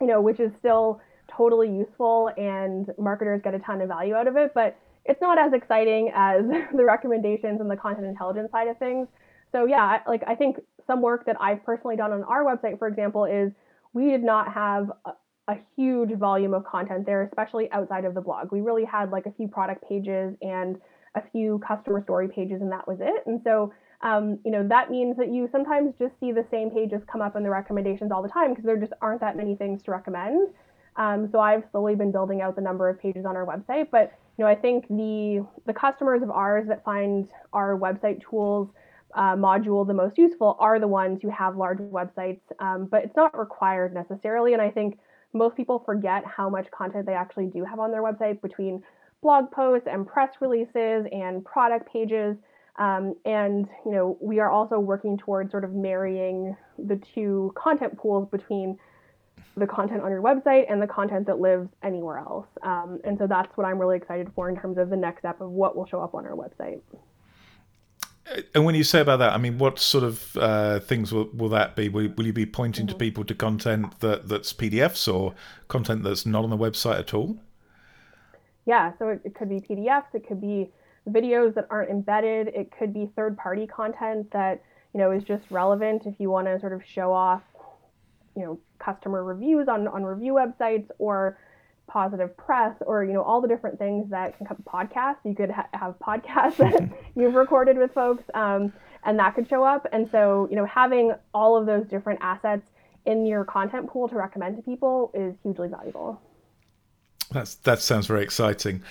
you 0.02 0.08
know, 0.08 0.22
which 0.22 0.40
is 0.40 0.52
still 0.60 1.00
totally 1.30 1.70
useful, 1.70 2.32
and 2.36 2.92
marketers 2.98 3.42
get 3.44 3.54
a 3.54 3.60
ton 3.60 3.82
of 3.82 3.90
value 3.90 4.16
out 4.16 4.28
of 4.28 4.36
it. 4.38 4.54
But 4.54 4.78
it's 5.08 5.22
not 5.22 5.38
as 5.38 5.54
exciting 5.54 6.12
as 6.14 6.44
the 6.76 6.84
recommendations 6.84 7.62
and 7.62 7.70
the 7.70 7.78
content 7.78 8.06
intelligence 8.06 8.52
side 8.52 8.68
of 8.68 8.78
things. 8.78 9.08
So 9.52 9.66
yeah, 9.66 10.00
like 10.08 10.24
I 10.28 10.36
think 10.36 10.58
some 10.86 11.02
work 11.02 11.26
that 11.26 11.38
I've 11.40 11.64
personally 11.64 11.96
done 11.96 12.12
on 12.12 12.24
our 12.24 12.44
website, 12.44 12.80
for 12.80 12.88
example, 12.88 13.26
is 13.26 13.52
we 13.94 14.10
did 14.10 14.24
not 14.24 14.54
have 14.54 14.92
a, 15.06 15.12
a 15.48 15.56
huge 15.76 16.12
volume 16.18 16.54
of 16.54 16.66
content 16.66 17.06
there, 17.06 17.24
especially 17.24 17.72
outside 17.72 18.06
of 18.06 18.14
the 18.14 18.22
blog. 18.22 18.52
We 18.52 18.62
really 18.62 18.86
had 18.86 19.12
like 19.12 19.26
a 19.26 19.32
few 19.32 19.48
product 19.48 19.84
pages 19.88 20.36
and 20.42 20.78
a 21.16 21.22
few 21.32 21.60
customer 21.66 22.02
story 22.04 22.28
pages, 22.28 22.62
and 22.62 22.72
that 22.72 22.88
was 22.88 22.98
it. 23.02 23.24
And 23.26 23.42
so, 23.44 23.74
um, 24.02 24.40
you 24.46 24.52
know, 24.52 24.68
that 24.68 24.92
means 24.92 25.18
that 25.18 25.34
you 25.34 25.50
sometimes 25.52 25.94
just 25.98 26.14
see 26.20 26.32
the 26.32 26.46
same 26.52 26.70
pages 26.70 27.02
come 27.12 27.22
up 27.22 27.36
in 27.36 27.44
the 27.44 27.50
recommendations 27.50 28.12
all 28.12 28.22
the 28.22 28.30
time 28.30 28.52
because 28.52 28.66
there 28.66 28.78
just 28.78 28.94
aren't 29.02 29.22
that 29.22 29.36
many 29.36 29.56
things 29.56 29.82
to 29.84 29.92
recommend. 29.92 30.50
Um, 30.98 31.30
so 31.32 31.40
I've 31.40 31.64
slowly 31.72 31.96
been 31.96 32.12
building 32.12 32.42
out 32.42 32.56
the 32.56 32.62
number 32.62 32.90
of 32.90 33.00
pages 33.00 33.26
on 33.26 33.36
our 33.36 33.46
website, 33.46 33.90
but 33.92 34.14
you 34.38 34.44
know, 34.44 34.50
I 34.50 34.56
think 34.56 34.88
the 34.90 35.46
the 35.66 35.74
customers 35.74 36.22
of 36.22 36.30
ours 36.30 36.68
that 36.68 36.84
find 36.84 37.28
our 37.54 37.78
website 37.78 38.22
tools 38.28 38.70
uh, 39.16 39.36
module 39.36 39.86
the 39.86 39.94
most 39.94 40.18
useful 40.18 40.58
are 40.60 40.80
the 40.80 40.88
ones 40.88 41.20
who 41.22 41.30
have 41.30 41.56
large 41.56 41.80
websites, 41.80 42.42
um, 42.60 42.88
but 42.90 43.04
it's 43.04 43.16
not 43.16 43.38
required 43.38 43.94
necessarily. 43.94 44.54
And 44.54 44.62
I 44.62 44.70
think 44.70 45.00
most 45.34 45.56
people 45.56 45.82
forget 45.86 46.24
how 46.26 46.50
much 46.50 46.70
content 46.72 47.06
they 47.06 47.14
actually 47.14 47.48
do 47.48 47.64
have 47.64 47.80
on 47.80 47.92
their 47.92 48.04
website 48.04 48.42
between 48.42 48.84
blog 49.22 49.52
posts 49.52 49.88
and 49.92 50.06
press 50.06 50.30
releases 50.40 51.06
and 51.12 51.44
product 51.44 51.92
pages. 51.92 52.38
Um, 52.78 53.16
and 53.26 53.68
you 53.86 53.92
know, 53.92 54.18
we 54.22 54.40
are 54.40 54.52
also 54.52 54.80
working 54.80 55.18
towards 55.18 55.52
sort 55.52 55.64
of 55.64 55.74
marrying 55.74 56.56
the 56.78 57.02
two 57.14 57.52
content 57.56 57.98
pools 57.98 58.28
between 58.30 58.78
the 59.58 59.68
content 59.68 60.02
on 60.02 60.12
your 60.12 60.22
website 60.22 60.72
and 60.72 60.82
the 60.82 60.88
content 60.88 61.26
that 61.28 61.40
lives 61.40 61.68
anywhere 61.84 62.20
else. 62.20 62.48
Um, 62.62 63.00
and 63.04 63.18
so 63.18 63.28
that's 63.28 63.56
what 63.58 63.66
I'm 63.66 63.80
really 63.80 63.98
excited 63.98 64.32
for 64.36 64.50
in 64.50 64.56
terms 64.56 64.78
of 64.78 64.90
the 64.90 64.96
next 64.96 65.20
step 65.20 65.42
of 65.42 65.50
what 65.50 65.76
will 65.76 65.88
show 65.88 66.02
up 66.02 66.14
on 66.14 66.26
our 66.26 66.36
website. 66.36 66.82
And 68.54 68.66
when 68.66 68.76
you 68.76 68.84
say 68.84 69.00
about 69.00 69.18
that, 69.18 69.34
I 69.34 69.38
mean, 69.38 69.58
what 69.58 69.80
sort 69.80 70.04
of 70.04 70.38
uh, 70.38 70.80
things 70.80 71.14
will, 71.14 71.30
will 71.34 71.50
that 71.50 71.76
be? 71.76 71.90
Will, 71.90 72.10
will 72.18 72.26
you 72.26 72.34
be 72.34 72.46
pointing 72.46 72.86
mm-hmm. 72.86 72.94
to 72.94 73.00
people 73.00 73.24
to 73.24 73.34
content 73.34 74.00
that, 74.02 74.28
that's 74.28 74.54
PDFs 74.54 75.12
or 75.12 75.34
content 75.70 76.04
that's 76.04 76.26
not 76.26 76.44
on 76.44 76.50
the 76.50 76.58
website 76.58 77.00
at 77.00 77.14
all? 77.14 77.38
Yeah, 78.66 78.92
so 79.00 79.10
it, 79.10 79.22
it 79.24 79.34
could 79.34 79.50
be 79.50 79.62
PDFs, 79.62 80.14
it 80.14 80.28
could 80.28 80.42
be 80.42 80.70
videos 81.10 81.56
that 81.56 81.68
aren't 81.70 81.90
embedded, 81.90 82.50
it 82.50 82.70
could 82.78 82.94
be 82.94 83.10
third-party 83.16 83.66
content 83.68 84.30
that 84.32 84.62
you 84.94 85.00
know 85.00 85.12
is 85.12 85.24
just 85.24 85.50
relevant 85.50 86.06
if 86.06 86.16
you 86.20 86.30
want 86.30 86.48
to 86.48 86.60
sort 86.60 86.74
of 86.74 86.82
show 86.86 87.14
off 87.14 87.42
you 88.38 88.46
know 88.46 88.60
customer 88.80 89.24
reviews 89.24 89.68
on 89.68 89.88
on 89.88 90.04
review 90.04 90.34
websites 90.34 90.88
or 91.00 91.38
positive 91.88 92.36
press 92.38 92.76
or 92.86 93.04
you 93.04 93.14
know 93.14 93.24
all 93.24 93.42
the 93.42 93.48
different 93.48 93.80
things 93.80 94.10
that 94.10 94.38
can 94.38 94.46
come 94.46 94.58
podcasts 94.68 95.18
you 95.24 95.34
could 95.34 95.50
ha- 95.50 95.68
have 95.74 95.96
podcasts 96.00 96.58
that 96.58 96.90
you've 97.16 97.34
recorded 97.34 97.78
with 97.78 97.92
folks 97.94 98.24
um, 98.34 98.72
and 99.04 99.18
that 99.18 99.34
could 99.34 99.50
show 99.50 99.64
up 99.64 99.88
and 99.92 100.08
so 100.12 100.48
you 100.50 100.56
know 100.56 100.66
having 100.66 101.14
all 101.34 101.58
of 101.58 101.66
those 101.66 101.86
different 101.88 102.20
assets 102.22 102.68
in 103.06 103.26
your 103.26 103.44
content 103.44 103.90
pool 103.90 104.08
to 104.08 104.16
recommend 104.16 104.56
to 104.56 104.62
people 104.62 105.12
is 105.14 105.34
hugely 105.44 105.70
valuable 105.70 106.22
that's 107.32 107.56
that 107.56 107.82
sounds 107.82 108.08
very 108.08 108.24
exciting. 108.24 108.82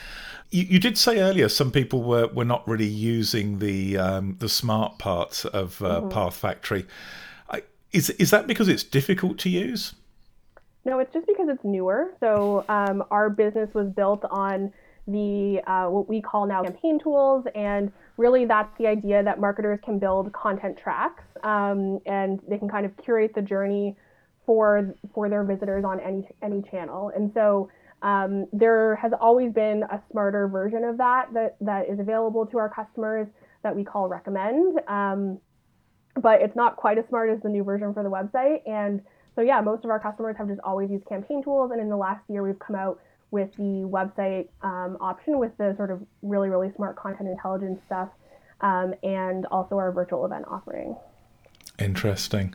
You, 0.51 0.65
you, 0.65 0.79
did 0.79 0.99
say 0.99 1.21
earlier 1.21 1.49
some 1.49 1.71
people 1.71 2.03
were, 2.03 2.27
were 2.29 2.45
not 2.45 2.67
really 2.69 2.87
using 2.87 3.59
the 3.61 3.97
um, 3.97 4.37
the 4.41 4.49
smart 4.49 4.99
part 4.99 5.45
of 5.47 5.81
uh, 5.83 6.01
mm-hmm. 6.01 6.09
Path 6.11 6.37
Factory. 6.37 6.87
Is 7.93 8.11
is 8.11 8.31
that 8.31 8.47
because 8.47 8.69
it's 8.69 8.83
difficult 8.83 9.39
to 9.39 9.49
use? 9.49 9.95
No, 10.85 11.01
it's 11.01 11.13
just 11.13 11.27
because 11.27 11.49
it's 11.49 11.65
newer. 11.65 12.15
So 12.21 12.65
um, 12.69 13.05
our 13.11 13.29
business 13.29 13.69
was 13.75 13.89
built 13.89 14.25
on 14.31 14.73
the 15.09 15.61
uh, 15.67 15.87
what 15.87 16.09
we 16.09 16.21
call 16.21 16.47
now 16.47 16.63
campaign 16.63 16.99
tools, 17.01 17.45
and 17.55 17.93
really 18.17 18.45
that's 18.45 18.77
the 18.79 18.87
idea 18.87 19.23
that 19.23 19.41
marketers 19.41 19.79
can 19.85 19.99
build 19.99 20.33
content 20.33 20.79
tracks 20.79 21.25
um, 21.45 22.01
and 22.07 22.41
they 22.49 22.59
can 22.59 22.69
kind 22.69 22.87
of 22.87 22.97
curate 22.99 23.33
the 23.35 23.43
journey 23.43 23.97
for 24.45 24.95
for 25.15 25.29
their 25.29 25.45
visitors 25.45 25.85
on 25.85 26.01
any 26.01 26.29
any 26.43 26.63
channel. 26.63 27.13
And 27.15 27.31
so 27.35 27.69
um, 28.03 28.47
there 28.53 28.97
has 28.97 29.13
always 29.21 29.53
been 29.53 29.83
a 29.85 30.01
smarter 30.11 30.49
version 30.49 30.85
of 30.85 30.99
that 30.99 31.33
that 31.35 31.57
that 31.61 31.89
is 31.89 31.99
available 31.99 32.47
to 32.47 32.59
our 32.59 32.69
customers 32.69 33.27
that 33.63 33.75
we 33.75 33.85
call 33.85 34.09
recommend. 34.09 34.81
Um, 34.87 35.41
but 36.17 36.41
it's 36.41 36.57
not 36.57 36.77
quite 36.77 36.99
as 36.99 37.05
smart 37.09 37.31
as 37.31 37.41
the 37.43 37.49
new 37.49 37.65
version 37.65 37.93
for 37.93 38.03
the 38.03 38.11
website. 38.11 38.61
And 38.67 39.03
so 39.35 39.43
yeah, 39.43 39.61
most 39.61 39.85
of 39.85 39.91
our 39.91 40.01
customers 40.01 40.37
have 40.39 40.49
just 40.49 40.61
always 40.65 40.91
used 40.91 41.07
campaign 41.07 41.43
tools, 41.43 41.71
and 41.73 41.81
in 41.81 41.89
the 41.89 41.97
last 41.97 42.23
year 42.29 42.43
we've 42.43 42.59
come 42.59 42.77
out 42.77 43.01
with 43.31 43.51
the 43.57 43.87
website 43.87 44.49
um, 44.63 44.97
option 45.01 45.39
with 45.39 45.57
the 45.59 45.75
sort 45.77 45.91
of 45.91 46.01
really 46.23 46.49
really 46.49 46.73
smart 46.77 46.97
content 46.97 47.29
intelligence 47.29 47.81
stuff, 47.87 48.09
um, 48.61 48.95
and 49.03 49.47
also 49.47 49.77
our 49.77 49.93
virtual 49.93 50.25
event 50.25 50.45
offering. 50.49 50.97
Interesting. 51.79 52.55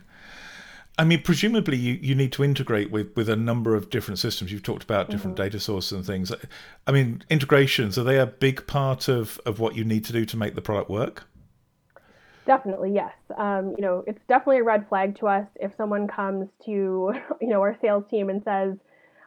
I 0.98 1.04
mean, 1.04 1.22
presumably 1.22 1.78
you, 1.78 1.98
you 2.02 2.14
need 2.14 2.32
to 2.32 2.44
integrate 2.44 2.90
with, 2.90 3.16
with 3.16 3.28
a 3.28 3.36
number 3.36 3.74
of 3.74 3.88
different 3.88 4.18
systems. 4.18 4.52
You've 4.52 4.62
talked 4.62 4.82
about 4.82 5.08
different 5.08 5.36
mm-hmm. 5.36 5.44
data 5.44 5.58
sources 5.58 5.92
and 5.92 6.04
things. 6.04 6.30
I 6.86 6.92
mean, 6.92 7.22
integrations, 7.30 7.96
are 7.98 8.04
they 8.04 8.18
a 8.18 8.26
big 8.26 8.66
part 8.66 9.08
of, 9.08 9.40
of 9.46 9.58
what 9.58 9.74
you 9.74 9.84
need 9.84 10.04
to 10.04 10.12
do 10.12 10.26
to 10.26 10.36
make 10.36 10.54
the 10.54 10.60
product 10.60 10.90
work? 10.90 11.24
Definitely, 12.44 12.92
yes. 12.92 13.14
Um, 13.36 13.74
you 13.76 13.82
know, 13.82 14.02
it's 14.06 14.20
definitely 14.26 14.58
a 14.58 14.64
red 14.64 14.88
flag 14.88 15.16
to 15.20 15.28
us 15.28 15.46
if 15.56 15.72
someone 15.76 16.08
comes 16.08 16.48
to, 16.64 17.12
you 17.40 17.48
know, 17.48 17.60
our 17.60 17.76
sales 17.80 18.04
team 18.10 18.30
and 18.30 18.42
says, 18.42 18.76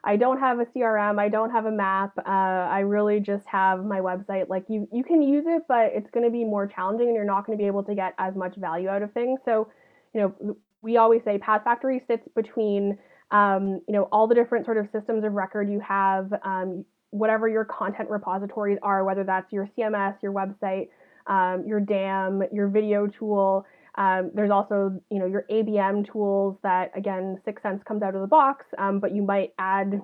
I 0.04 0.17
don't 0.17 0.39
have 0.39 0.60
a 0.60 0.65
CRM, 0.65 1.17
I 1.17 1.30
don't 1.30 1.49
have 1.49 1.65
a 1.65 1.71
map, 1.71 2.12
uh, 2.17 2.21
I 2.30 2.82
really 2.82 3.19
just 3.19 3.47
have 3.47 3.84
my 3.84 4.01
website. 4.01 4.49
Like 4.49 4.65
you, 4.69 4.88
you 4.91 5.04
can 5.04 5.21
use 5.23 5.45
it, 5.47 5.63
but 5.67 5.91
it's 5.95 6.10
going 6.12 6.25
to 6.25 6.30
be 6.30 6.43
more 6.43 6.67
challenging 6.67 7.08
and 7.08 7.15
you're 7.15 7.25
not 7.25 7.47
going 7.47 7.58
to 7.58 7.62
be 7.62 7.65
able 7.65 7.84
to 7.86 7.95
get 7.95 8.13
as 8.19 8.36
much 8.36 8.56
value 8.56 8.88
out 8.88 9.01
of 9.01 9.12
things. 9.13 9.39
So, 9.45 9.67
you 10.13 10.21
know, 10.21 10.58
we 10.84 10.97
always 10.97 11.23
say 11.23 11.39
PathFactory 11.39 12.06
sits 12.06 12.28
between, 12.36 12.99
um, 13.32 13.82
you 13.88 13.93
know, 13.93 14.04
all 14.12 14.28
the 14.28 14.36
different 14.36 14.65
sort 14.65 14.78
of 14.78 14.88
systems 14.91 15.23
of 15.23 15.34
record 15.34 15.69
you 15.71 15.80
have, 15.80 16.32
um, 16.43 16.86
whatever 17.10 17.47
your 17.47 17.65
content 17.65 18.10
repositories 18.10 18.78
are, 18.84 19.04
whether 19.04 19.23
that's 19.23 19.51
your 19.51 19.67
CMS, 19.75 20.21
your 20.21 20.34
website, 20.34 20.89
um, 21.28 21.64
your 21.66 21.80
DAM, 21.80 22.44
your 22.52 22.68
video 22.68 23.08
tool. 23.08 23.66
Um, 23.98 24.32
there's 24.34 24.52
also, 24.52 25.00
you 25.10 25.20
know, 25.20 25.26
your 25.26 25.46
ABM 25.50 26.12
tools 26.12 26.58
that, 26.64 26.92
again, 26.96 27.40
6sense 27.48 27.84
comes 27.86 28.04
out 28.04 28.14
of 28.14 28.22
the 28.22 28.28
box, 28.28 28.66
um, 28.78 29.00
but 29.00 29.16
you 29.16 29.22
might 29.22 29.54
add 29.58 30.02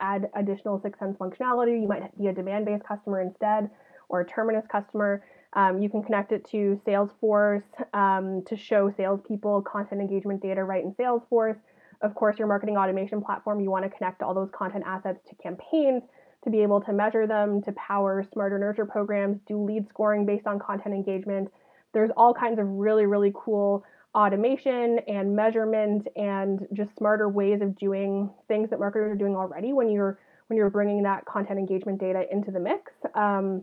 add 0.00 0.28
additional 0.34 0.80
6sense 0.80 1.16
functionality. 1.16 1.80
You 1.80 1.88
might 1.88 2.18
be 2.18 2.26
a 2.26 2.32
Demandbase 2.32 2.84
customer 2.86 3.20
instead, 3.20 3.70
or 4.08 4.20
a 4.20 4.26
Terminus 4.26 4.64
customer. 4.70 5.24
Um, 5.54 5.80
you 5.80 5.88
can 5.88 6.02
connect 6.02 6.32
it 6.32 6.44
to 6.50 6.80
Salesforce 6.86 7.62
um, 7.94 8.42
to 8.46 8.56
show 8.56 8.92
salespeople 8.96 9.62
content 9.62 10.00
engagement 10.00 10.42
data 10.42 10.64
right 10.64 10.82
in 10.82 10.92
Salesforce. 10.94 11.58
Of 12.00 12.14
course, 12.14 12.38
your 12.38 12.48
marketing 12.48 12.76
automation 12.76 13.22
platform, 13.22 13.60
you 13.60 13.70
want 13.70 13.84
to 13.84 13.90
connect 13.96 14.22
all 14.22 14.34
those 14.34 14.50
content 14.52 14.84
assets 14.86 15.20
to 15.28 15.36
campaigns 15.36 16.02
to 16.44 16.50
be 16.50 16.62
able 16.62 16.80
to 16.80 16.92
measure 16.92 17.26
them, 17.26 17.62
to 17.62 17.72
power 17.72 18.24
smarter 18.32 18.58
nurture 18.58 18.84
programs, 18.84 19.38
do 19.46 19.62
lead 19.62 19.88
scoring 19.88 20.26
based 20.26 20.46
on 20.46 20.58
content 20.58 20.94
engagement. 20.94 21.48
There's 21.92 22.10
all 22.16 22.34
kinds 22.34 22.58
of 22.58 22.66
really, 22.66 23.06
really 23.06 23.32
cool 23.34 23.84
automation 24.14 24.98
and 25.08 25.34
measurement 25.34 26.06
and 26.16 26.66
just 26.74 26.94
smarter 26.96 27.28
ways 27.28 27.62
of 27.62 27.78
doing 27.78 28.30
things 28.48 28.68
that 28.70 28.78
marketers 28.78 29.12
are 29.12 29.18
doing 29.18 29.34
already 29.34 29.72
when 29.72 29.90
you're 29.90 30.18
when 30.48 30.58
you're 30.58 30.70
bringing 30.70 31.02
that 31.04 31.24
content 31.24 31.58
engagement 31.58 31.98
data 31.98 32.24
into 32.30 32.50
the 32.50 32.60
mix. 32.60 32.92
Um, 33.14 33.62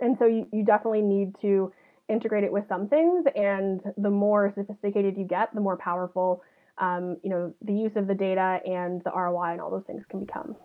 and 0.00 0.16
so 0.18 0.24
you, 0.24 0.46
you 0.52 0.64
definitely 0.64 1.02
need 1.02 1.34
to 1.42 1.70
integrate 2.08 2.44
it 2.44 2.52
with 2.52 2.64
some 2.68 2.88
things. 2.88 3.26
And 3.36 3.80
the 3.98 4.08
more 4.08 4.50
sophisticated 4.54 5.18
you 5.18 5.24
get, 5.24 5.52
the 5.54 5.60
more 5.60 5.76
powerful 5.76 6.42
um, 6.78 7.18
you 7.22 7.30
know 7.30 7.54
the 7.62 7.72
use 7.72 7.92
of 7.96 8.06
the 8.06 8.14
data 8.14 8.60
and 8.64 9.02
the 9.04 9.10
ROI 9.10 9.52
and 9.52 9.60
all 9.60 9.70
those 9.70 9.84
things 9.86 10.04
can 10.08 10.20
become. 10.20 10.56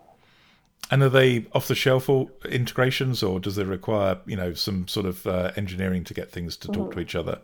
And 0.91 1.04
are 1.04 1.10
they 1.10 1.45
off 1.54 1.67
the 1.67 1.75
shelf 1.75 2.10
integrations, 2.49 3.21
or 3.21 3.39
does 3.39 3.58
it 3.58 3.67
require 3.67 4.19
you 4.25 4.36
know 4.36 4.54
some 4.54 4.88
sort 4.88 5.06
of 5.06 5.28
uh, 5.28 5.52
engineering 5.56 6.04
to 6.06 6.13
get 6.13 6.32
things 6.32 6.58
to 6.58 6.67
talk 6.67 6.89
mm-hmm. 6.89 6.91
to 6.91 6.99
each 6.99 7.15
other? 7.15 7.39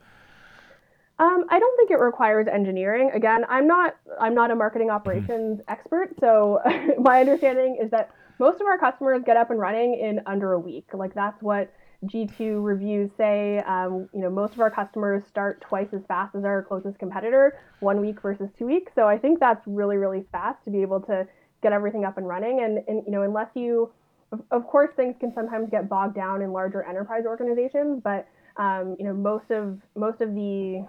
Um, 1.17 1.45
I 1.49 1.59
don't 1.59 1.77
think 1.77 1.91
it 1.91 1.99
requires 1.99 2.47
engineering. 2.47 3.11
Again, 3.13 3.45
I'm 3.47 3.67
not 3.67 3.95
I'm 4.19 4.35
not 4.35 4.51
a 4.51 4.55
marketing 4.55 4.87
mm-hmm. 4.87 4.95
operations 4.95 5.59
mm-hmm. 5.59 5.71
expert, 5.71 6.15
so 6.19 6.59
my 6.99 7.21
understanding 7.21 7.77
is 7.81 7.91
that 7.91 8.11
most 8.39 8.59
of 8.59 8.67
our 8.67 8.77
customers 8.77 9.21
get 9.25 9.37
up 9.37 9.49
and 9.49 9.59
running 9.59 9.97
in 9.97 10.21
under 10.25 10.53
a 10.53 10.59
week. 10.59 10.87
Like 10.93 11.13
that's 11.13 11.41
what 11.41 11.71
G2 12.03 12.63
reviews 12.63 13.09
say. 13.17 13.59
Um, 13.59 14.09
you 14.13 14.19
know, 14.19 14.29
most 14.29 14.53
of 14.53 14.59
our 14.59 14.69
customers 14.69 15.23
start 15.25 15.61
twice 15.61 15.87
as 15.93 16.01
fast 16.07 16.35
as 16.35 16.43
our 16.43 16.61
closest 16.61 16.99
competitor, 16.99 17.59
one 17.79 18.01
week 18.01 18.21
versus 18.21 18.49
two 18.57 18.65
weeks. 18.65 18.91
So 18.95 19.07
I 19.07 19.17
think 19.17 19.39
that's 19.39 19.65
really 19.65 19.97
really 19.97 20.25
fast 20.31 20.63
to 20.65 20.71
be 20.71 20.81
able 20.81 20.99
to 21.01 21.27
get 21.65 21.73
everything 21.73 22.05
up 22.05 22.17
and 22.17 22.27
running. 22.27 22.61
And, 22.63 22.77
and 22.87 23.03
you 23.07 23.11
know, 23.11 23.23
unless 23.23 23.49
you, 23.55 23.91
of, 24.31 24.41
of 24.51 24.67
course, 24.67 24.91
things 24.95 25.15
can 25.19 25.33
sometimes 25.33 25.67
get 25.71 25.89
bogged 25.89 26.15
down 26.15 26.43
in 26.43 26.53
larger 26.53 26.83
enterprise 26.83 27.23
organizations, 27.25 28.01
but 28.03 28.27
um, 28.57 28.95
you 28.99 29.05
know, 29.05 29.13
most 29.13 29.49
of 29.49 29.79
most 29.95 30.21
of 30.21 30.33
the 30.33 30.85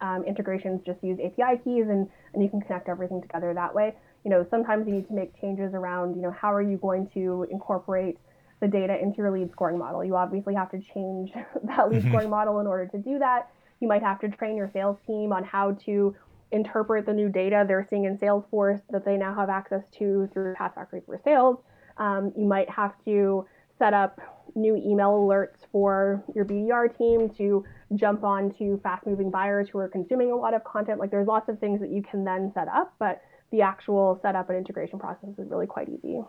um, 0.00 0.22
integrations 0.26 0.80
just 0.86 1.02
use 1.02 1.18
API 1.18 1.58
keys, 1.64 1.86
and 1.88 2.08
and 2.32 2.42
you 2.42 2.48
can 2.48 2.60
connect 2.60 2.88
everything 2.88 3.20
together 3.20 3.52
that 3.52 3.74
way. 3.74 3.94
You 4.24 4.30
know, 4.30 4.46
sometimes 4.50 4.86
you 4.86 4.94
need 4.94 5.08
to 5.08 5.14
make 5.14 5.38
changes 5.40 5.74
around, 5.74 6.14
you 6.14 6.22
know, 6.22 6.30
how 6.30 6.54
are 6.54 6.62
you 6.62 6.76
going 6.76 7.10
to 7.14 7.46
incorporate 7.50 8.18
the 8.60 8.68
data 8.68 8.96
into 9.02 9.18
your 9.18 9.30
lead 9.30 9.50
scoring 9.50 9.78
model. 9.78 10.04
You 10.04 10.16
obviously 10.16 10.54
have 10.54 10.70
to 10.70 10.78
change 10.94 11.30
that 11.64 11.90
lead 11.90 12.00
mm-hmm. 12.00 12.08
scoring 12.08 12.30
model 12.30 12.60
in 12.60 12.66
order 12.66 12.86
to 12.86 12.98
do 12.98 13.18
that. 13.18 13.48
You 13.80 13.88
might 13.88 14.02
have 14.02 14.20
to 14.20 14.28
train 14.28 14.56
your 14.56 14.70
sales 14.72 14.98
team 15.06 15.32
on 15.32 15.42
how 15.44 15.72
to 15.86 16.14
interpret 16.52 17.06
the 17.06 17.12
new 17.12 17.28
data 17.28 17.64
they're 17.66 17.86
seeing 17.90 18.04
in 18.04 18.18
Salesforce 18.18 18.80
that 18.90 19.04
they 19.04 19.16
now 19.16 19.34
have 19.34 19.48
access 19.48 19.82
to 19.98 20.28
through 20.32 20.54
PathFactory 20.54 21.04
for 21.04 21.20
Sales. 21.24 21.58
Um, 21.96 22.32
you 22.36 22.46
might 22.46 22.68
have 22.70 22.92
to 23.04 23.46
set 23.78 23.94
up 23.94 24.20
new 24.54 24.76
email 24.76 25.10
alerts 25.12 25.66
for 25.70 26.22
your 26.34 26.44
BDR 26.44 26.96
team 26.96 27.30
to 27.36 27.64
jump 27.94 28.24
on 28.24 28.52
to 28.58 28.78
fast 28.82 29.06
moving 29.06 29.30
buyers 29.30 29.68
who 29.68 29.78
are 29.78 29.88
consuming 29.88 30.32
a 30.32 30.36
lot 30.36 30.54
of 30.54 30.64
content. 30.64 30.98
Like 30.98 31.10
there's 31.10 31.28
lots 31.28 31.48
of 31.48 31.58
things 31.58 31.80
that 31.80 31.90
you 31.90 32.02
can 32.02 32.24
then 32.24 32.50
set 32.54 32.68
up, 32.68 32.94
but 32.98 33.22
the 33.52 33.62
actual 33.62 34.18
setup 34.22 34.48
and 34.48 34.58
integration 34.58 34.98
process 34.98 35.30
is 35.38 35.50
really 35.50 35.66
quite 35.66 35.88
easy. 35.88 36.20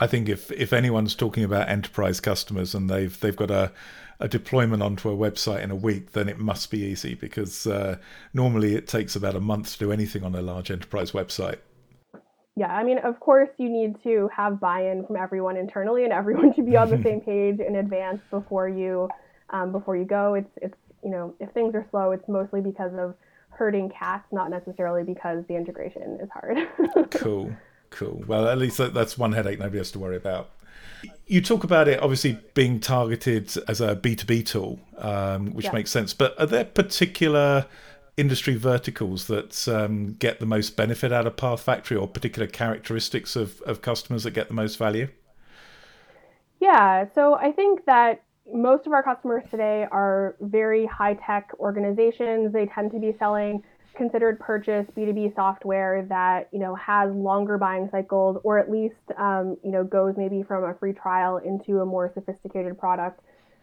I 0.00 0.06
think 0.06 0.28
if 0.28 0.52
if 0.52 0.72
anyone's 0.72 1.14
talking 1.14 1.42
about 1.42 1.68
enterprise 1.68 2.20
customers 2.20 2.74
and 2.74 2.88
they've 2.88 3.18
they've 3.18 3.34
got 3.34 3.50
a 3.50 3.72
a 4.20 4.28
deployment 4.28 4.82
onto 4.82 5.08
a 5.08 5.16
website 5.16 5.62
in 5.62 5.70
a 5.70 5.76
week, 5.76 6.12
then 6.12 6.28
it 6.28 6.38
must 6.38 6.70
be 6.70 6.80
easy 6.80 7.14
because 7.14 7.66
uh, 7.66 7.96
normally 8.34 8.74
it 8.74 8.86
takes 8.86 9.14
about 9.14 9.36
a 9.36 9.40
month 9.40 9.72
to 9.72 9.78
do 9.78 9.92
anything 9.92 10.24
on 10.24 10.34
a 10.34 10.42
large 10.42 10.70
enterprise 10.70 11.12
website. 11.12 11.58
Yeah, 12.56 12.74
I 12.74 12.82
mean, 12.82 12.98
of 12.98 13.20
course, 13.20 13.50
you 13.56 13.68
need 13.68 14.02
to 14.02 14.28
have 14.36 14.58
buy-in 14.58 15.06
from 15.06 15.16
everyone 15.16 15.56
internally, 15.56 16.02
and 16.02 16.12
everyone 16.12 16.52
should 16.56 16.66
be 16.66 16.76
on 16.76 16.90
the 16.90 17.00
same 17.04 17.20
page 17.20 17.60
in 17.60 17.76
advance 17.76 18.20
before 18.30 18.68
you 18.68 19.08
um, 19.50 19.70
before 19.70 19.96
you 19.96 20.04
go. 20.04 20.34
It's 20.34 20.50
it's 20.60 20.76
you 21.04 21.10
know, 21.10 21.34
if 21.38 21.50
things 21.52 21.74
are 21.76 21.86
slow, 21.92 22.10
it's 22.10 22.28
mostly 22.28 22.60
because 22.60 22.92
of 22.98 23.14
herding 23.50 23.90
cats, 23.90 24.26
not 24.32 24.50
necessarily 24.50 25.04
because 25.04 25.44
the 25.48 25.54
integration 25.54 26.18
is 26.20 26.28
hard. 26.32 26.58
cool. 27.12 27.52
Cool. 27.90 28.22
Well, 28.26 28.48
at 28.48 28.58
least 28.58 28.78
that's 28.92 29.16
one 29.16 29.32
headache 29.32 29.58
nobody 29.58 29.78
has 29.78 29.90
to 29.92 29.98
worry 29.98 30.16
about. 30.16 30.50
You 31.26 31.42
talk 31.42 31.64
about 31.64 31.88
it 31.88 32.00
obviously 32.00 32.38
being 32.54 32.80
targeted 32.80 33.52
as 33.68 33.80
a 33.80 33.94
B2B 33.94 34.46
tool, 34.46 34.80
um, 34.96 35.52
which 35.52 35.66
yeah. 35.66 35.72
makes 35.72 35.90
sense. 35.90 36.14
But 36.14 36.38
are 36.40 36.46
there 36.46 36.64
particular 36.64 37.66
industry 38.16 38.56
verticals 38.56 39.26
that 39.28 39.68
um, 39.68 40.14
get 40.14 40.40
the 40.40 40.46
most 40.46 40.76
benefit 40.76 41.12
out 41.12 41.26
of 41.26 41.36
PathFactory 41.36 42.00
or 42.00 42.08
particular 42.08 42.48
characteristics 42.48 43.36
of, 43.36 43.60
of 43.62 43.80
customers 43.80 44.24
that 44.24 44.32
get 44.32 44.48
the 44.48 44.54
most 44.54 44.76
value? 44.76 45.08
Yeah. 46.60 47.06
So 47.14 47.34
I 47.34 47.52
think 47.52 47.84
that 47.86 48.22
most 48.52 48.86
of 48.86 48.92
our 48.92 49.02
customers 49.02 49.44
today 49.50 49.86
are 49.90 50.34
very 50.40 50.86
high 50.86 51.14
tech 51.14 51.50
organizations. 51.60 52.52
They 52.52 52.66
tend 52.66 52.90
to 52.92 52.98
be 52.98 53.14
selling 53.18 53.62
considered 53.98 54.38
purchase 54.38 54.86
B2B 54.96 55.34
software 55.34 56.06
that 56.08 56.48
you 56.52 56.60
know 56.60 56.74
has 56.76 57.12
longer 57.12 57.58
buying 57.58 57.88
cycles 57.90 58.38
or 58.44 58.58
at 58.58 58.70
least 58.70 58.94
um, 59.18 59.56
you 59.62 59.70
know 59.70 59.84
goes 59.84 60.14
maybe 60.16 60.42
from 60.42 60.64
a 60.64 60.74
free 60.74 60.94
trial 60.94 61.38
into 61.38 61.80
a 61.80 61.84
more 61.84 62.10
sophisticated 62.14 62.78
product. 62.78 63.20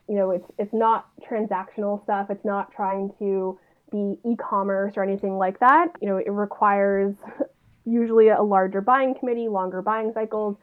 You 0.07 0.15
know, 0.15 0.31
it's 0.31 0.45
it's 0.59 0.73
not 0.73 1.07
transactional 1.27 2.03
stuff. 2.03 2.27
It's 2.29 2.45
not 2.45 2.71
trying 2.71 3.11
to 3.17 3.57
be 3.91 4.19
e-commerce 4.25 4.93
or 4.97 5.03
anything 5.03 5.37
like 5.37 5.59
that. 5.61 5.87
You 6.01 6.09
know, 6.09 6.17
it 6.17 6.29
requires 6.29 7.15
usually 7.85 8.29
a 8.29 8.41
larger 8.41 8.81
buying 8.81 9.15
committee, 9.17 9.47
longer 9.47 9.81
buying 9.81 10.11
cycles, 10.13 10.57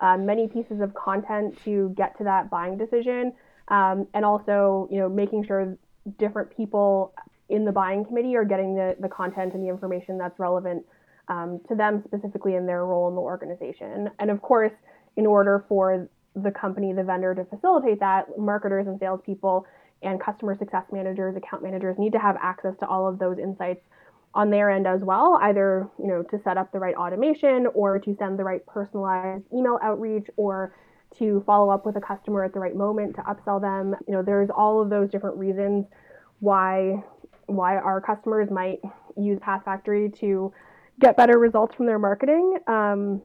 uh, 0.00 0.16
many 0.16 0.48
pieces 0.48 0.80
of 0.80 0.94
content 0.94 1.56
to 1.64 1.92
get 1.96 2.16
to 2.18 2.24
that 2.24 2.50
buying 2.50 2.78
decision, 2.78 3.34
um, 3.68 4.08
and 4.14 4.24
also 4.24 4.88
you 4.90 4.98
know 4.98 5.08
making 5.08 5.44
sure 5.44 5.76
different 6.18 6.56
people 6.56 7.12
in 7.48 7.64
the 7.64 7.72
buying 7.72 8.04
committee 8.04 8.36
are 8.36 8.44
getting 8.44 8.74
the, 8.74 8.96
the 9.00 9.08
content 9.08 9.54
and 9.54 9.62
the 9.62 9.68
information 9.68 10.18
that's 10.18 10.38
relevant 10.38 10.84
um, 11.28 11.60
to 11.68 11.74
them 11.74 12.02
specifically 12.06 12.54
in 12.54 12.66
their 12.66 12.84
role 12.84 13.08
in 13.08 13.14
the 13.14 13.20
organization. 13.20 14.10
And 14.18 14.30
of 14.30 14.40
course, 14.42 14.72
in 15.16 15.26
order 15.26 15.64
for 15.68 16.08
the 16.34 16.50
company, 16.50 16.92
the 16.92 17.02
vendor 17.02 17.34
to 17.34 17.44
facilitate 17.44 18.00
that, 18.00 18.26
marketers 18.38 18.86
and 18.86 18.98
salespeople 18.98 19.66
and 20.02 20.20
customer 20.20 20.56
success 20.56 20.84
managers, 20.92 21.36
account 21.36 21.62
managers 21.62 21.96
need 21.98 22.12
to 22.12 22.18
have 22.18 22.36
access 22.40 22.74
to 22.80 22.86
all 22.86 23.08
of 23.08 23.18
those 23.18 23.38
insights 23.38 23.80
on 24.34 24.50
their 24.50 24.70
end 24.70 24.86
as 24.86 25.00
well, 25.00 25.38
either 25.42 25.88
you 25.98 26.06
know 26.06 26.22
to 26.22 26.38
set 26.44 26.56
up 26.56 26.70
the 26.70 26.78
right 26.78 26.94
automation 26.94 27.66
or 27.74 27.98
to 27.98 28.14
send 28.18 28.38
the 28.38 28.44
right 28.44 28.64
personalized 28.66 29.42
email 29.52 29.78
outreach 29.82 30.26
or 30.36 30.74
to 31.18 31.42
follow 31.46 31.70
up 31.70 31.86
with 31.86 31.96
a 31.96 32.00
customer 32.00 32.44
at 32.44 32.52
the 32.52 32.60
right 32.60 32.76
moment 32.76 33.16
to 33.16 33.22
upsell 33.22 33.60
them. 33.60 33.96
You 34.06 34.14
know, 34.14 34.22
there's 34.22 34.50
all 34.54 34.82
of 34.82 34.90
those 34.90 35.10
different 35.10 35.36
reasons 35.36 35.86
why 36.40 37.02
why 37.48 37.76
our 37.76 38.00
customers 38.00 38.50
might 38.50 38.80
use 39.16 39.38
PathFactory 39.40 40.16
to 40.20 40.52
get 41.00 41.16
better 41.16 41.38
results 41.38 41.74
from 41.74 41.86
their 41.86 41.98
marketing. 41.98 42.58
Um, 42.66 43.22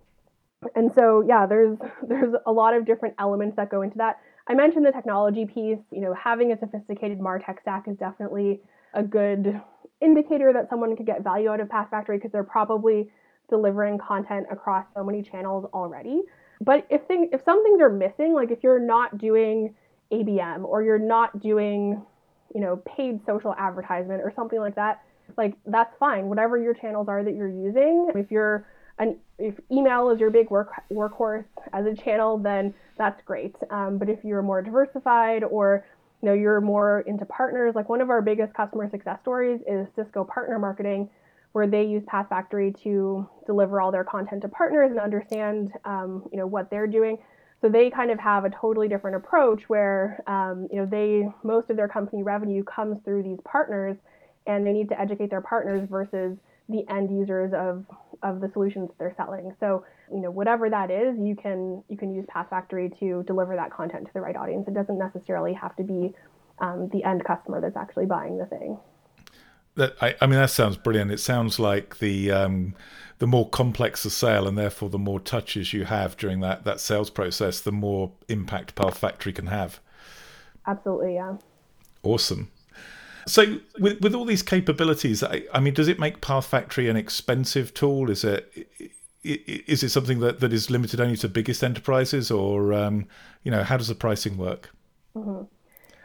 and 0.76 0.92
so, 0.94 1.24
yeah, 1.28 1.46
there's 1.46 1.78
there's 2.08 2.34
a 2.46 2.52
lot 2.52 2.74
of 2.74 2.86
different 2.86 3.16
elements 3.20 3.56
that 3.58 3.70
go 3.70 3.82
into 3.82 3.98
that. 3.98 4.20
I 4.48 4.56
mentioned 4.56 4.86
the 4.86 4.92
technology 4.92 5.46
piece. 5.46 5.80
You 5.92 6.02
know, 6.02 6.14
having 6.14 6.52
a 6.52 6.60
sophisticated 6.60 7.20
Martech 7.20 7.62
stack 7.62 7.88
is 7.88 7.98
definitely 7.98 8.62
a 8.94 9.04
good 9.04 9.62
indicator 10.02 10.52
that 10.54 10.70
someone 10.70 10.96
could 10.96 11.06
get 11.06 11.24
value 11.24 11.50
out 11.50 11.60
of 11.60 11.68
PathFactory 11.68 12.18
because 12.18 12.32
they're 12.32 12.44
probably 12.44 13.10
delivering 13.50 13.98
content 13.98 14.48
across 14.52 14.86
so 14.96 15.04
many 15.04 15.22
channels 15.22 15.66
already. 15.74 16.22
But 16.62 16.86
if 16.90 17.04
things, 17.08 17.30
if 17.32 17.44
some 17.44 17.64
things 17.64 17.82
are 17.82 17.90
missing, 17.90 18.34
like 18.34 18.52
if 18.52 18.64
you're 18.64 18.80
not 18.80 19.18
doing 19.18 19.76
ABM 20.12 20.64
or 20.64 20.84
you're 20.84 21.00
not 21.00 21.40
doing, 21.40 22.02
you 22.54 22.62
know, 22.62 22.78
paid 22.86 23.20
social 23.26 23.56
advertisement 23.58 24.22
or 24.22 24.32
something 24.36 24.60
like 24.60 24.76
that, 24.76 25.02
like 25.38 25.56
that's 25.66 25.96
fine. 26.00 26.28
Whatever 26.28 26.58
your 26.58 26.74
channels 26.74 27.08
are 27.08 27.24
that 27.24 27.36
you're 27.36 27.48
using, 27.48 28.12
if 28.16 28.32
you're 28.32 28.68
an 29.00 29.18
if 29.40 29.56
email 29.72 30.10
is 30.10 30.20
your 30.20 30.30
big 30.30 30.50
work 30.50 30.72
workhorse 30.92 31.46
as 31.74 31.86
a 31.86 31.96
channel, 31.96 32.38
then 32.38 32.74
that's 32.98 33.22
great. 33.24 33.56
Um, 33.70 33.98
but 33.98 34.10
if 34.10 34.24
you're 34.24 34.42
more 34.42 34.62
diversified 34.62 35.44
or 35.44 35.86
you 36.22 36.28
know 36.30 36.34
you're 36.34 36.62
more 36.62 37.02
into 37.02 37.26
partners, 37.26 37.74
like 37.76 37.90
one 37.90 38.02
of 38.02 38.10
our 38.10 38.22
biggest 38.22 38.54
customer 38.54 38.90
success 38.90 39.20
stories 39.22 39.62
is 39.68 39.88
Cisco 39.96 40.24
Partner 40.24 40.60
Marketing, 40.60 41.10
where 41.54 41.68
they 41.68 41.84
use 41.84 42.04
PathFactory 42.04 42.80
to 42.84 43.28
deliver 43.46 43.82
all 43.82 43.92
their 43.92 44.04
content 44.04 44.42
to 44.44 44.50
partners 44.50 44.92
and 44.92 45.00
understand 45.00 45.72
um, 45.86 46.24
you 46.32 46.38
know 46.38 46.48
what 46.48 46.70
they're 46.70 46.88
doing. 46.88 47.18
So 47.64 47.70
they 47.70 47.90
kind 47.90 48.12
of 48.12 48.20
have 48.20 48.44
a 48.44 48.50
totally 48.50 48.90
different 48.90 49.16
approach 49.16 49.62
where 49.68 50.22
um, 50.28 50.68
you 50.70 50.80
know 50.80 50.86
they 50.86 51.30
most 51.44 51.70
of 51.70 51.78
their 51.78 51.88
company 51.88 52.22
revenue 52.22 52.62
comes 52.66 52.98
through 53.06 53.24
these 53.24 53.40
partners, 53.46 53.96
and 54.46 54.68
they 54.68 54.74
need 54.74 54.90
to 54.90 55.00
educate 55.00 55.30
their 55.30 55.40
partners 55.40 55.88
versus 55.90 56.38
the 56.68 56.84
end 56.90 57.10
users 57.10 57.54
of 57.54 57.86
of 58.22 58.42
the 58.42 58.50
solutions 58.52 58.90
they're 59.00 59.14
selling. 59.16 59.56
So, 59.62 59.86
you 60.12 60.20
know, 60.20 60.30
whatever 60.30 60.70
that 60.70 60.92
is, 60.92 61.16
you 61.18 61.38
can 61.38 61.82
you 61.88 61.96
can 61.96 62.14
use 62.14 62.26
PathFactory 62.26 63.00
to 63.00 63.24
deliver 63.24 63.56
that 63.56 63.72
content 63.72 64.08
to 64.08 64.14
the 64.14 64.20
right 64.20 64.36
audience. 64.36 64.68
It 64.68 64.74
doesn't 64.74 65.00
necessarily 65.00 65.54
have 65.54 65.74
to 65.78 65.84
be 65.84 66.14
um, 66.60 66.90
the 66.92 67.06
end 67.06 67.24
customer 67.24 67.62
that's 67.62 67.78
actually 67.78 68.08
buying 68.08 68.38
the 68.38 68.46
thing. 68.46 68.78
That 69.76 69.96
I, 70.02 70.16
I 70.22 70.28
mean, 70.28 70.40
that 70.40 70.50
sounds 70.50 70.78
brilliant. 70.78 71.12
It 71.12 71.20
sounds 71.20 71.60
like 71.60 72.00
the 72.00 72.32
um, 72.32 72.76
the 73.20 73.28
more 73.28 73.50
complex 73.50 74.04
the 74.04 74.10
sale, 74.10 74.48
and 74.48 74.58
therefore 74.58 74.90
the 74.90 75.00
more 75.00 75.20
touches 75.20 75.74
you 75.74 75.86
have 75.86 76.18
during 76.18 76.42
that 76.42 76.64
that 76.66 76.80
sales 76.80 77.10
process, 77.10 77.60
the 77.62 77.72
more 77.72 78.12
impact 78.28 78.76
PathFactory 78.76 79.34
can 79.34 79.48
have. 79.48 79.80
Absolutely, 80.68 81.16
yeah. 81.16 81.38
Awesome. 82.04 82.52
So, 83.26 83.60
with 83.80 84.02
with 84.02 84.14
all 84.14 84.26
these 84.26 84.44
capabilities, 84.44 85.24
I, 85.24 85.44
I 85.54 85.60
mean, 85.60 85.74
does 85.74 85.88
it 85.88 86.00
make 86.00 86.22
PathFactory 86.22 86.90
an 86.90 86.98
expensive 86.98 87.74
tool? 87.74 88.10
Is 88.10 88.24
it 88.24 88.68
is 89.24 89.84
it 89.84 89.90
something 89.90 90.20
that, 90.20 90.42
that 90.42 90.52
is 90.52 90.70
limited 90.70 91.00
only 91.00 91.16
to 91.18 91.30
biggest 91.30 91.64
enterprises, 91.64 92.30
or 92.30 92.74
um, 92.74 93.08
you 93.44 93.52
know, 93.52 93.64
how 93.64 93.78
does 93.78 93.88
the 93.88 93.96
pricing 93.96 94.38
work? 94.38 94.72
Mm-hmm. 95.16 95.44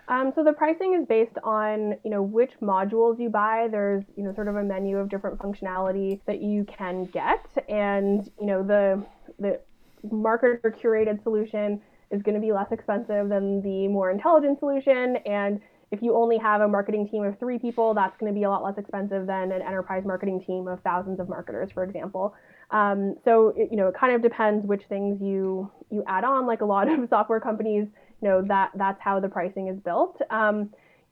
Um, 0.09 0.33
so 0.35 0.43
the 0.43 0.53
pricing 0.53 0.95
is 0.99 1.07
based 1.07 1.37
on 1.45 1.95
you 2.03 2.11
know 2.11 2.23
which 2.23 2.53
modules 2.63 3.21
you 3.21 3.29
buy. 3.29 3.69
There's 3.71 4.05
you 4.17 4.25
know 4.25 4.35
sort 4.35 4.49
of 4.49 4.57
a 4.57 4.65
menu 4.65 4.99
of 4.99 5.09
different 5.09 5.39
functionality 5.39 6.21
that 6.27 6.43
you 6.43 6.65
can 6.65 7.05
get, 7.07 7.47
and 7.69 8.31
you 8.41 8.47
know 8.47 8.63
the 8.63 9.05
the 9.39 9.61
marketer 10.07 10.61
curated 10.83 11.23
solution 11.23 11.81
is 12.11 12.23
going 12.23 12.35
to 12.35 12.41
be 12.41 12.53
less 12.53 12.73
expensive 12.73 13.29
than 13.29 13.61
the 13.61 13.87
more 13.89 14.11
intelligent 14.11 14.59
solution, 14.59 15.17
and 15.27 15.61
if 15.91 16.03
you 16.03 16.15
only 16.15 16.37
have 16.39 16.61
a 16.61 16.69
marketing 16.69 17.09
team 17.09 17.25
of 17.25 17.39
three 17.39 17.59
people, 17.59 17.95
that's 17.95 18.17
going 18.19 18.33
to 18.33 18.39
be 18.39 18.45
a 18.45 18.51
lot 18.51 18.63
less 18.63 18.77
expensive 18.77 19.27
than 19.27 19.53
an 19.53 19.63
enterprise 19.63 20.05
marketing 20.05 20.43
team 20.47 20.69
of 20.69 20.81
thousands 20.83 21.19
of 21.19 21.29
marketers, 21.29 21.71
for 21.73 21.83
example. 21.83 22.35
Um, 22.71 23.17
so 23.25 23.55
it, 23.57 23.69
you 23.71 23.77
know, 23.77 23.89
it 23.89 23.95
kind 23.99 24.15
of 24.15 24.21
depends 24.21 24.67
which 24.67 24.83
things 24.89 25.21
you 25.23 25.71
you 25.91 26.05
add 26.07 26.25
on. 26.25 26.47
Like 26.47 26.61
a 26.61 26.67
lot 26.67 26.91
of 26.91 27.09
software 27.11 27.41
companies, 27.41 27.89
you 28.21 28.29
know, 28.29 28.43
that 28.43 28.71
that's 28.75 29.01
how 29.01 29.21
the 29.21 29.29
pricing 29.29 29.69
is 29.69 29.79
built. 29.79 30.21
Um, 30.31 30.71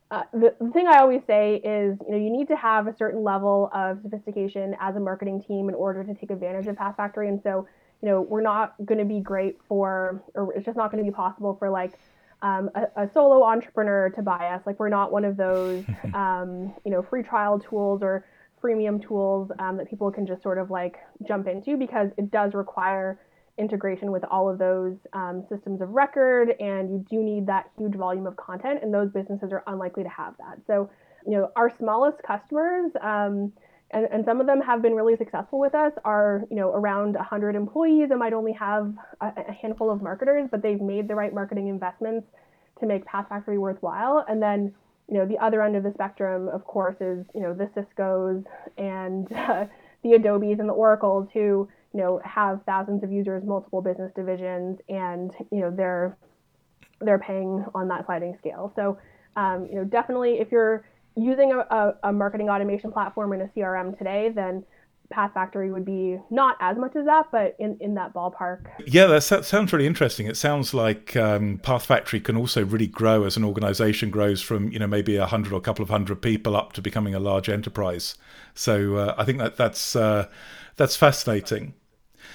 uh, 0.09 0.23
the, 0.31 0.55
the 0.61 0.71
thing 0.71 0.87
I 0.87 0.99
always 0.99 1.21
say 1.27 1.55
is, 1.55 1.97
you 2.05 2.11
know, 2.11 2.17
you 2.17 2.29
need 2.29 2.47
to 2.47 2.55
have 2.55 2.87
a 2.87 2.95
certain 2.95 3.23
level 3.23 3.69
of 3.73 3.99
sophistication 4.01 4.75
as 4.79 4.95
a 4.95 4.99
marketing 4.99 5.43
team 5.45 5.67
in 5.67 5.75
order 5.75 6.03
to 6.03 6.13
take 6.13 6.31
advantage 6.31 6.67
of 6.67 6.77
PathFactory. 6.77 7.27
And 7.27 7.41
so, 7.43 7.67
you 8.01 8.07
know, 8.07 8.21
we're 8.21 8.41
not 8.41 8.73
going 8.85 8.99
to 8.99 9.05
be 9.05 9.19
great 9.19 9.57
for, 9.67 10.23
or 10.33 10.53
it's 10.53 10.65
just 10.65 10.77
not 10.77 10.91
going 10.91 11.03
to 11.03 11.09
be 11.09 11.13
possible 11.13 11.57
for 11.59 11.69
like 11.69 11.99
um, 12.41 12.69
a, 12.75 13.03
a, 13.03 13.09
solo 13.13 13.43
entrepreneur 13.43 14.09
to 14.11 14.21
buy 14.21 14.53
us. 14.53 14.61
Like 14.65 14.79
we're 14.79 14.89
not 14.89 15.11
one 15.11 15.25
of 15.25 15.35
those, 15.35 15.83
um, 16.13 16.73
you 16.85 16.91
know, 16.91 17.01
free 17.01 17.23
trial 17.23 17.59
tools 17.59 18.01
or 18.01 18.25
freemium 18.63 19.05
tools 19.05 19.51
um, 19.59 19.75
that 19.77 19.89
people 19.89 20.09
can 20.11 20.25
just 20.25 20.41
sort 20.41 20.57
of 20.57 20.71
like 20.71 20.97
jump 21.27 21.47
into 21.47 21.75
because 21.75 22.09
it 22.17 22.31
does 22.31 22.53
require 22.53 23.19
integration 23.57 24.11
with 24.11 24.23
all 24.29 24.49
of 24.49 24.57
those 24.57 24.95
um, 25.13 25.45
systems 25.49 25.81
of 25.81 25.89
record, 25.89 26.53
and 26.59 26.89
you 26.91 27.05
do 27.09 27.23
need 27.23 27.47
that 27.47 27.69
huge 27.77 27.95
volume 27.95 28.27
of 28.27 28.35
content, 28.37 28.79
and 28.83 28.93
those 28.93 29.09
businesses 29.11 29.51
are 29.51 29.63
unlikely 29.67 30.03
to 30.03 30.09
have 30.09 30.35
that. 30.37 30.59
So, 30.67 30.89
you 31.25 31.33
know, 31.33 31.51
our 31.55 31.71
smallest 31.77 32.21
customers. 32.23 32.91
Um, 33.01 33.51
and, 33.91 34.05
and 34.11 34.25
some 34.25 34.41
of 34.41 34.47
them 34.47 34.59
have 34.61 34.81
been 34.81 34.93
really 34.93 35.15
successful 35.15 35.59
with 35.59 35.73
us 35.73 35.93
are 36.03 36.43
you 36.49 36.57
know 36.57 36.71
around 36.71 37.15
100 37.15 37.55
employees 37.55 38.09
and 38.09 38.19
might 38.19 38.33
only 38.33 38.51
have 38.51 38.93
a, 39.21 39.31
a 39.47 39.51
handful 39.53 39.89
of 39.89 40.01
marketers 40.01 40.47
but 40.51 40.61
they've 40.61 40.81
made 40.81 41.07
the 41.07 41.15
right 41.15 41.33
marketing 41.33 41.67
investments 41.67 42.27
to 42.81 42.85
make 42.85 43.05
PathFactory 43.05 43.57
worthwhile 43.57 44.25
and 44.27 44.41
then 44.41 44.73
you 45.09 45.17
know 45.17 45.25
the 45.25 45.37
other 45.37 45.61
end 45.63 45.75
of 45.75 45.83
the 45.83 45.93
spectrum 45.93 46.49
of 46.49 46.65
course 46.65 46.97
is 46.99 47.25
you 47.33 47.41
know 47.41 47.53
the 47.53 47.65
ciscos 47.67 48.43
and 48.77 49.31
uh, 49.31 49.65
the 50.03 50.13
adobes 50.13 50.59
and 50.59 50.67
the 50.67 50.73
oracles 50.73 51.27
who 51.33 51.67
you 51.97 52.03
know 52.03 52.21
have 52.23 52.61
thousands 52.65 53.03
of 53.03 53.11
users 53.11 53.43
multiple 53.43 53.81
business 53.81 54.11
divisions 54.15 54.77
and 54.87 55.31
you 55.51 55.59
know 55.59 55.71
they're 55.75 56.15
they're 57.01 57.19
paying 57.19 57.65
on 57.73 57.87
that 57.87 58.05
sliding 58.05 58.35
scale 58.39 58.71
so 58.75 58.97
um, 59.35 59.65
you 59.69 59.75
know 59.75 59.83
definitely 59.83 60.39
if 60.39 60.51
you're 60.51 60.85
using 61.17 61.51
a, 61.51 61.57
a, 61.57 61.95
a, 62.03 62.13
marketing 62.13 62.49
automation 62.49 62.91
platform 62.91 63.33
in 63.33 63.41
a 63.41 63.47
CRM 63.47 63.97
today, 63.97 64.31
then 64.33 64.63
PathFactory 65.11 65.71
would 65.71 65.85
be 65.85 66.19
not 66.29 66.57
as 66.59 66.77
much 66.77 66.95
as 66.95 67.05
that, 67.05 67.27
but 67.31 67.55
in, 67.59 67.77
in 67.79 67.95
that 67.95 68.13
ballpark. 68.13 68.65
Yeah, 68.85 69.07
that 69.07 69.21
sounds 69.21 69.73
really 69.73 69.87
interesting. 69.87 70.27
It 70.27 70.37
sounds 70.37 70.73
like 70.73 71.15
um, 71.15 71.59
PathFactory 71.63 72.23
can 72.23 72.35
also 72.35 72.63
really 72.63 72.87
grow 72.87 73.23
as 73.23 73.37
an 73.37 73.43
organization 73.43 74.09
grows 74.09 74.41
from, 74.41 74.71
you 74.71 74.79
know, 74.79 74.87
maybe 74.87 75.15
a 75.15 75.25
hundred 75.25 75.53
or 75.53 75.57
a 75.57 75.61
couple 75.61 75.81
of 75.81 75.89
hundred 75.89 76.21
people 76.21 76.55
up 76.55 76.73
to 76.73 76.81
becoming 76.81 77.15
a 77.15 77.19
large 77.19 77.49
enterprise. 77.49 78.15
So 78.53 78.97
uh, 78.97 79.15
I 79.17 79.23
think 79.23 79.39
that 79.39 79.55
that's, 79.55 79.95
uh, 79.95 80.27
that's 80.75 80.95
fascinating. 80.95 81.73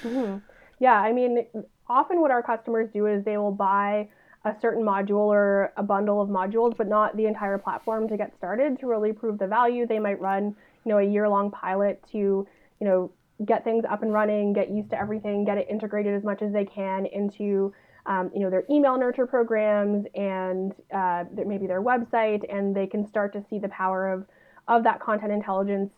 Mm-hmm. 0.04 0.38
Yeah, 0.80 0.94
I 0.94 1.12
mean, 1.12 1.46
often 1.88 2.20
what 2.20 2.30
our 2.30 2.42
customers 2.42 2.88
do 2.92 3.06
is 3.06 3.24
they 3.24 3.36
will 3.36 3.52
buy 3.52 4.08
a 4.44 4.54
certain 4.60 4.82
module 4.82 5.28
or 5.28 5.72
a 5.76 5.82
bundle 5.82 6.20
of 6.20 6.28
modules, 6.28 6.76
but 6.76 6.88
not 6.88 7.16
the 7.16 7.26
entire 7.26 7.58
platform 7.58 8.08
to 8.08 8.16
get 8.16 8.34
started 8.36 8.78
to 8.80 8.86
really 8.86 9.12
prove 9.12 9.38
the 9.38 9.46
value. 9.46 9.86
They 9.86 10.00
might 10.00 10.20
run, 10.20 10.56
you 10.84 10.90
know, 10.90 10.98
a 10.98 11.04
year 11.04 11.28
long 11.28 11.50
pilot 11.50 12.02
to, 12.10 12.18
you 12.18 12.46
know, 12.80 13.12
get 13.44 13.62
things 13.64 13.84
up 13.88 14.02
and 14.02 14.12
running, 14.12 14.52
get 14.52 14.70
used 14.70 14.90
to 14.90 14.98
everything, 14.98 15.44
get 15.44 15.58
it 15.58 15.68
integrated 15.70 16.14
as 16.14 16.24
much 16.24 16.42
as 16.42 16.52
they 16.52 16.64
can 16.64 17.06
into, 17.06 17.72
um, 18.06 18.30
you 18.34 18.40
know, 18.40 18.50
their 18.50 18.64
email 18.68 18.98
nurture 18.98 19.26
programs 19.26 20.06
and 20.16 20.74
uh, 20.92 21.24
maybe 21.46 21.68
their 21.68 21.82
website, 21.82 22.42
and 22.52 22.74
they 22.74 22.86
can 22.86 23.06
start 23.06 23.32
to 23.32 23.44
see 23.48 23.58
the 23.58 23.68
power 23.68 24.12
of 24.12 24.26
of 24.68 24.84
that 24.84 25.00
content 25.00 25.32
intelligence 25.32 25.90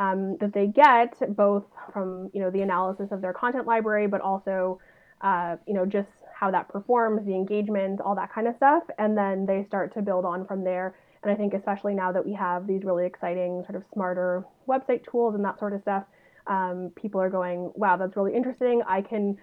um, 0.00 0.36
that 0.40 0.52
they 0.52 0.66
get, 0.66 1.14
both 1.36 1.64
from 1.92 2.30
you 2.32 2.40
know 2.40 2.50
the 2.50 2.62
analysis 2.62 3.12
of 3.12 3.20
their 3.20 3.32
content 3.32 3.66
library, 3.66 4.08
but 4.08 4.20
also 4.20 4.80
uh, 5.20 5.56
you 5.66 5.74
know 5.74 5.86
just 5.86 6.08
how 6.40 6.50
that 6.50 6.68
performs, 6.70 7.24
the 7.26 7.34
engagement, 7.34 8.00
all 8.00 8.14
that 8.14 8.32
kind 8.32 8.48
of 8.48 8.56
stuff. 8.56 8.82
And 8.98 9.16
then 9.16 9.44
they 9.44 9.62
start 9.68 9.92
to 9.94 10.00
build 10.00 10.24
on 10.24 10.46
from 10.46 10.64
there. 10.64 10.96
And 11.22 11.30
I 11.30 11.34
think, 11.34 11.52
especially 11.52 11.94
now 11.94 12.12
that 12.12 12.24
we 12.24 12.32
have 12.32 12.66
these 12.66 12.82
really 12.82 13.04
exciting, 13.04 13.62
sort 13.66 13.76
of 13.76 13.84
smarter 13.92 14.42
website 14.66 15.04
tools 15.04 15.34
and 15.34 15.44
that 15.44 15.58
sort 15.58 15.74
of 15.74 15.82
stuff, 15.82 16.04
um, 16.46 16.92
people 16.96 17.20
are 17.20 17.28
going, 17.28 17.70
wow, 17.74 17.98
that's 17.98 18.16
really 18.16 18.34
interesting. 18.34 18.80
I 18.88 19.02
can 19.02 19.36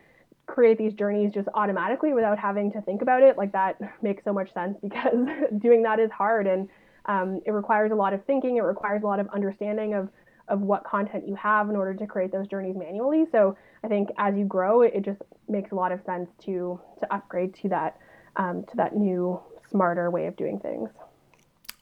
create 0.47 0.79
these 0.79 0.93
journeys 0.95 1.31
just 1.31 1.47
automatically 1.53 2.13
without 2.13 2.39
having 2.39 2.71
to 2.71 2.81
think 2.81 3.03
about 3.03 3.21
it. 3.21 3.37
Like, 3.37 3.51
that 3.51 3.79
makes 4.01 4.23
so 4.23 4.33
much 4.33 4.51
sense 4.55 4.75
because 4.81 5.27
doing 5.59 5.83
that 5.83 5.99
is 5.99 6.09
hard 6.09 6.47
and 6.47 6.67
um, 7.05 7.41
it 7.45 7.51
requires 7.51 7.91
a 7.91 7.95
lot 7.95 8.13
of 8.13 8.25
thinking, 8.25 8.57
it 8.57 8.61
requires 8.61 9.03
a 9.03 9.05
lot 9.05 9.19
of 9.19 9.27
understanding 9.29 9.93
of 9.93 10.09
of 10.49 10.61
what 10.61 10.83
content 10.83 11.27
you 11.27 11.35
have 11.35 11.69
in 11.69 11.75
order 11.75 11.93
to 11.93 12.07
create 12.07 12.31
those 12.31 12.47
journeys 12.47 12.75
manually. 12.75 13.25
So 13.31 13.57
I 13.83 13.87
think 13.87 14.09
as 14.17 14.35
you 14.35 14.45
grow, 14.45 14.81
it, 14.81 15.03
just 15.03 15.21
makes 15.47 15.71
a 15.71 15.75
lot 15.75 15.91
of 15.91 16.01
sense 16.05 16.29
to 16.45 16.79
to 16.99 17.13
upgrade 17.13 17.53
to 17.61 17.69
that 17.69 17.97
um, 18.35 18.63
to 18.69 18.77
that 18.77 18.95
new 18.95 19.39
smarter 19.69 20.09
way 20.09 20.27
of 20.27 20.35
doing 20.35 20.59
things. 20.59 20.89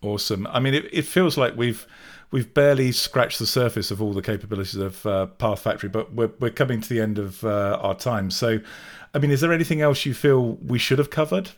Awesome. 0.02 0.46
I 0.48 0.60
mean, 0.60 0.74
it, 0.74 0.86
it 0.92 1.06
feels 1.06 1.38
like 1.38 1.56
we've 1.56 1.88
we've 2.32 2.54
barely 2.54 2.92
scratched 2.92 3.40
the 3.40 3.46
surface 3.46 3.92
of 3.92 4.02
all 4.02 4.14
the 4.14 4.22
capabilities 4.22 4.76
of 4.76 5.06
uh, 5.06 5.28
PathFactory, 5.40 5.92
but 5.92 6.14
we're 6.14 6.32
we're 6.40 6.52
coming 6.52 6.82
to 6.82 6.90
the 6.90 7.02
end 7.02 7.18
of 7.18 7.44
uh, 7.44 7.80
our 7.82 7.96
time. 7.96 8.30
So, 8.30 8.60
I 9.14 9.20
mean, 9.20 9.32
is 9.32 9.42
there 9.42 9.54
anything 9.54 9.82
else 9.82 10.06
you 10.06 10.14
feel 10.14 10.56
we 10.56 10.78
should 10.80 11.00
have 11.00 11.10
covered? 11.10 11.52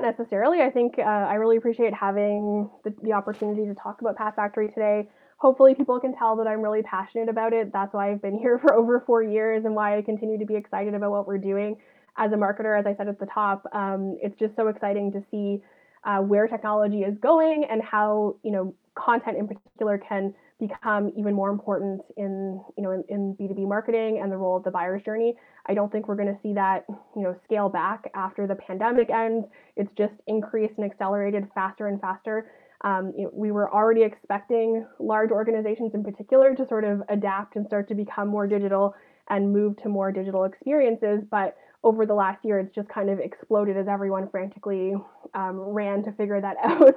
Not 0.00 0.18
necessarily. 0.18 0.60
I 0.60 0.70
think 0.70 0.98
uh, 0.98 1.02
I 1.02 1.34
really 1.34 1.56
appreciate 1.56 1.92
having 1.92 2.70
the, 2.84 2.94
the 3.02 3.12
opportunity 3.12 3.66
to 3.66 3.74
talk 3.74 4.00
about 4.00 4.16
PathFactory 4.16 4.72
today 4.72 5.08
hopefully 5.40 5.74
people 5.74 5.98
can 5.98 6.14
tell 6.14 6.36
that 6.36 6.46
I'm 6.46 6.60
really 6.60 6.82
passionate 6.82 7.30
about 7.30 7.54
it. 7.54 7.72
That's 7.72 7.92
why 7.92 8.12
I've 8.12 8.22
been 8.22 8.38
here 8.38 8.58
for 8.58 8.74
over 8.74 9.02
four 9.06 9.22
years 9.22 9.64
and 9.64 9.74
why 9.74 9.98
I 9.98 10.02
continue 10.02 10.38
to 10.38 10.46
be 10.46 10.54
excited 10.54 10.94
about 10.94 11.10
what 11.10 11.26
we're 11.26 11.38
doing. 11.38 11.76
As 12.16 12.32
a 12.32 12.36
marketer, 12.36 12.78
as 12.78 12.86
I 12.86 12.94
said 12.96 13.08
at 13.08 13.18
the 13.18 13.26
top, 13.26 13.64
um, 13.72 14.18
it's 14.20 14.38
just 14.38 14.54
so 14.54 14.68
exciting 14.68 15.12
to 15.12 15.22
see 15.30 15.62
uh, 16.04 16.18
where 16.18 16.46
technology 16.46 17.00
is 17.00 17.16
going 17.20 17.64
and 17.70 17.82
how 17.82 18.36
you 18.42 18.50
know 18.50 18.74
content 18.94 19.38
in 19.38 19.48
particular 19.48 19.98
can 19.98 20.34
become 20.60 21.10
even 21.16 21.34
more 21.34 21.50
important 21.50 22.02
in 22.16 22.62
you 22.76 22.82
know 22.82 22.90
in, 22.92 23.04
in 23.08 23.36
B2B 23.40 23.66
marketing 23.66 24.20
and 24.22 24.30
the 24.30 24.36
role 24.36 24.56
of 24.56 24.64
the 24.64 24.70
buyer's 24.70 25.02
journey. 25.02 25.34
I 25.66 25.74
don't 25.74 25.90
think 25.90 26.08
we're 26.08 26.16
going 26.16 26.34
to 26.34 26.40
see 26.42 26.52
that 26.54 26.84
you 26.88 27.22
know 27.22 27.34
scale 27.44 27.68
back 27.68 28.10
after 28.14 28.46
the 28.46 28.54
pandemic 28.54 29.10
ends. 29.10 29.46
It's 29.76 29.90
just 29.96 30.14
increased 30.26 30.74
and 30.76 30.90
accelerated 30.90 31.48
faster 31.54 31.86
and 31.86 32.00
faster. 32.00 32.50
Um, 32.82 33.12
you 33.16 33.24
know, 33.24 33.30
we 33.34 33.50
were 33.50 33.72
already 33.72 34.02
expecting 34.02 34.86
large 34.98 35.30
organizations 35.30 35.92
in 35.94 36.02
particular 36.02 36.54
to 36.54 36.66
sort 36.66 36.84
of 36.84 37.02
adapt 37.08 37.56
and 37.56 37.66
start 37.66 37.88
to 37.88 37.94
become 37.94 38.28
more 38.28 38.46
digital 38.46 38.94
and 39.28 39.52
move 39.52 39.76
to 39.82 39.88
more 39.88 40.10
digital 40.10 40.44
experiences, 40.44 41.22
but 41.30 41.56
over 41.82 42.04
the 42.04 42.14
last 42.14 42.44
year, 42.44 42.58
it's 42.58 42.74
just 42.74 42.88
kind 42.88 43.08
of 43.08 43.18
exploded 43.18 43.76
as 43.76 43.88
everyone 43.88 44.28
frantically 44.28 44.92
um, 45.34 45.58
ran 45.58 46.02
to 46.04 46.12
figure 46.12 46.40
that 46.40 46.56
out, 46.64 46.94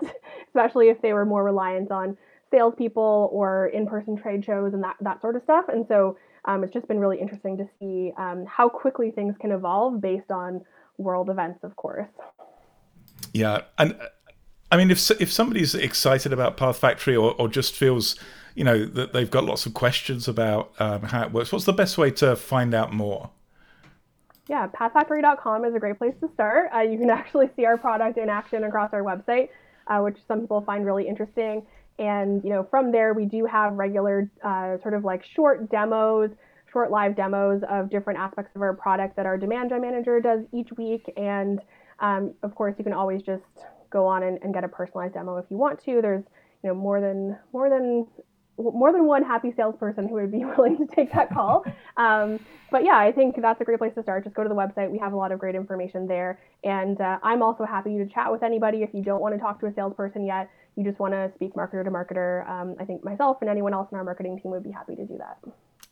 especially 0.48 0.90
if 0.90 1.02
they 1.02 1.14
were 1.14 1.26
more 1.26 1.44
reliant 1.44 1.92
on 1.92 2.18
salespeople 2.54 3.30
or 3.32 3.68
in-person 3.68 4.16
trade 4.18 4.46
shows 4.46 4.74
and 4.74 4.84
that 4.84 4.96
that 5.02 5.20
sort 5.22 5.36
of 5.36 5.44
stuff. 5.44 5.66
And 5.68 5.86
so 5.88 6.18
um, 6.46 6.64
it's 6.64 6.74
just 6.74 6.88
been 6.88 7.00
really 7.00 7.20
interesting 7.20 7.58
to 7.58 7.68
see 7.80 8.12
um, 8.18 8.46
how 8.48 8.70
quickly 8.70 9.12
things 9.12 9.36
can 9.40 9.52
evolve 9.52 10.02
based 10.02 10.30
on 10.32 10.62
world 10.98 11.30
events, 11.30 11.64
of 11.64 11.76
course. 11.76 12.08
Yeah, 13.34 13.62
and 13.78 13.98
I 14.72 14.78
mean, 14.78 14.92
if 14.92 15.10
if 15.22 15.32
somebody's 15.32 15.74
excited 15.76 16.34
about 16.34 16.58
Path 16.58 16.78
Factory 16.78 17.16
or, 17.16 17.34
or 17.40 17.48
just 17.48 17.76
feels, 17.76 18.16
you 18.56 18.64
know, 18.64 18.86
that 18.86 19.14
they've 19.14 19.30
got 19.30 19.46
lots 19.46 19.66
of 19.66 19.74
questions 19.74 20.28
about 20.28 20.74
um, 20.80 21.04
how 21.04 21.24
it 21.24 21.32
works, 21.32 21.52
what's 21.52 21.66
the 21.66 21.74
best 21.74 21.98
way 21.98 22.12
to 22.12 22.36
find 22.36 22.74
out 22.74 22.94
more? 22.94 23.32
Yeah, 24.50 24.68
pathfactory.com 24.68 25.64
is 25.66 25.74
a 25.74 25.80
great 25.80 25.98
place 25.98 26.16
to 26.20 26.30
start. 26.34 26.70
Uh, 26.76 26.82
you 26.82 26.98
can 26.98 27.10
actually 27.10 27.50
see 27.56 27.66
our 27.66 27.78
product 27.78 28.18
in 28.18 28.30
action 28.30 28.66
across 28.66 28.92
our 28.94 29.02
website, 29.02 29.50
uh, 29.88 30.00
which 30.00 30.18
some 30.28 30.42
people 30.42 30.62
find 30.62 30.86
really 30.86 31.08
interesting. 31.08 31.66
And 32.00 32.44
you 32.44 32.50
know, 32.50 32.68
from 32.70 32.92
there, 32.92 33.14
we 33.14 33.26
do 33.26 33.46
have 33.46 33.74
regular 33.74 34.30
uh, 34.44 34.78
sort 34.82 34.94
of 34.94 35.04
like 35.04 35.24
short 35.24 35.70
demos, 35.70 36.32
short 36.72 36.92
live 36.92 37.16
demos 37.16 37.62
of 37.70 37.90
different 37.90 38.20
aspects 38.20 38.56
of 38.56 38.62
our 38.62 38.74
product 38.74 39.16
that 39.16 39.26
our 39.26 39.38
demand 39.38 39.70
gen 39.70 39.82
manager 39.82 40.20
does 40.20 40.42
each 40.52 40.70
week. 40.78 41.12
And 41.18 41.60
um, 42.00 42.34
of 42.42 42.56
course, 42.56 42.76
you 42.78 42.84
can 42.84 42.94
always 42.94 43.22
just 43.22 43.44
go 43.90 44.08
on 44.08 44.24
and, 44.24 44.40
and 44.42 44.54
get 44.54 44.64
a 44.64 44.68
personalized 44.68 45.14
demo 45.14 45.38
if 45.38 45.46
you 45.50 45.58
want 45.58 45.84
to. 45.86 46.02
There's 46.02 46.24
you 46.64 46.70
know 46.70 46.76
more 46.76 47.00
than 47.00 47.38
more 47.54 47.70
than 47.70 48.08
more 48.58 48.92
than 48.92 49.06
one 49.06 49.24
happy 49.24 49.52
salesperson 49.56 50.08
who 50.08 50.16
would 50.16 50.32
be 50.32 50.46
willing 50.58 50.78
to 50.78 50.86
take 50.86 51.12
that 51.14 51.32
call. 51.32 51.64
Um, 51.98 52.40
but 52.72 52.84
yeah, 52.84 52.98
I 52.98 53.12
think 53.12 53.36
that's 53.42 53.62
a 53.62 53.64
great 53.64 53.80
place 53.80 53.94
to 53.96 54.04
start. 54.04 54.24
Just 54.24 54.36
go 54.36 54.44
to 54.44 54.50
the 54.50 54.56
website. 54.56 54.92
We 54.92 55.00
have 55.00 55.14
a 55.14 55.16
lot 55.16 55.32
of 55.32 55.40
great 55.40 55.56
information 55.56 56.08
there. 56.08 56.40
And 56.64 57.00
uh, 57.00 57.20
I'm 57.24 57.42
also 57.42 57.66
happy 57.66 57.98
to 57.98 58.06
chat 58.06 58.32
with 58.32 58.44
anybody 58.44 58.84
if 58.84 58.94
you 58.94 59.04
don't 59.04 59.22
want 59.22 59.36
to 59.36 59.40
talk 59.40 59.60
to 59.62 59.68
a 59.68 59.74
salesperson 59.74 60.26
yet. 60.26 60.50
You 60.76 60.84
just 60.84 61.00
want 61.00 61.14
to 61.14 61.32
speak 61.36 61.54
marketer 61.54 61.84
to 61.84 61.92
marketer. 61.92 62.50
Um, 62.50 62.76
I 62.80 62.86
think 62.86 63.04
myself 63.04 63.38
and 63.42 63.50
anyone 63.50 63.74
else 63.74 63.90
in 63.92 63.98
our 63.98 64.04
marketing 64.04 64.40
team 64.42 64.52
would 64.52 64.64
be 64.64 64.72
happy 64.72 64.96
to 64.96 65.06
do 65.06 65.18
that. 65.18 65.38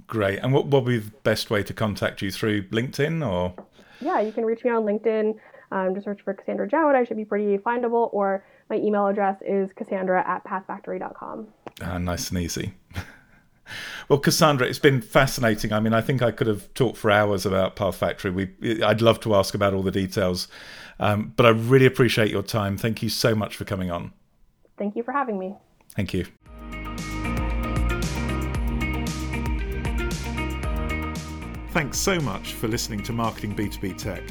Great. 0.07 0.39
And 0.39 0.53
what 0.53 0.67
would 0.67 0.85
be 0.85 0.97
the 0.97 1.11
best 1.23 1.49
way 1.49 1.63
to 1.63 1.73
contact 1.73 2.21
you 2.21 2.31
through 2.31 2.63
LinkedIn 2.69 3.25
or? 3.27 3.53
Yeah, 3.99 4.19
you 4.19 4.31
can 4.31 4.45
reach 4.45 4.63
me 4.63 4.71
on 4.71 4.83
LinkedIn. 4.83 5.35
Um, 5.71 5.93
just 5.93 6.05
search 6.05 6.21
for 6.23 6.33
Cassandra 6.33 6.67
Jowett. 6.67 6.95
I 6.95 7.05
should 7.05 7.17
be 7.17 7.25
pretty 7.25 7.57
findable. 7.57 8.09
Or 8.13 8.43
my 8.69 8.77
email 8.77 9.07
address 9.07 9.37
is 9.47 9.69
cassandra 9.75 10.27
at 10.27 10.43
pathfactory.com. 10.43 11.47
Ah, 11.81 11.97
nice 11.97 12.29
and 12.29 12.39
easy. 12.39 12.73
well, 14.09 14.19
Cassandra, 14.19 14.67
it's 14.67 14.79
been 14.79 15.01
fascinating. 15.01 15.71
I 15.71 15.79
mean, 15.79 15.93
I 15.93 16.01
think 16.01 16.21
I 16.21 16.31
could 16.31 16.47
have 16.47 16.73
talked 16.73 16.97
for 16.97 17.11
hours 17.11 17.45
about 17.45 17.75
Path 17.75 17.95
Factory. 17.95 18.31
We, 18.31 18.83
I'd 18.83 19.01
love 19.01 19.19
to 19.21 19.35
ask 19.35 19.53
about 19.53 19.73
all 19.73 19.83
the 19.83 19.91
details, 19.91 20.47
um, 20.99 21.33
but 21.35 21.45
I 21.45 21.49
really 21.49 21.85
appreciate 21.85 22.31
your 22.31 22.43
time. 22.43 22.77
Thank 22.77 23.01
you 23.01 23.09
so 23.09 23.35
much 23.35 23.55
for 23.55 23.65
coming 23.65 23.91
on. 23.91 24.11
Thank 24.77 24.95
you 24.95 25.03
for 25.03 25.11
having 25.11 25.37
me. 25.37 25.55
Thank 25.95 26.13
you. 26.13 26.25
Thanks 31.71 31.97
so 31.97 32.19
much 32.19 32.53
for 32.53 32.67
listening 32.67 33.01
to 33.03 33.13
Marketing 33.13 33.55
B2B 33.55 33.97
Tech. 33.97 34.23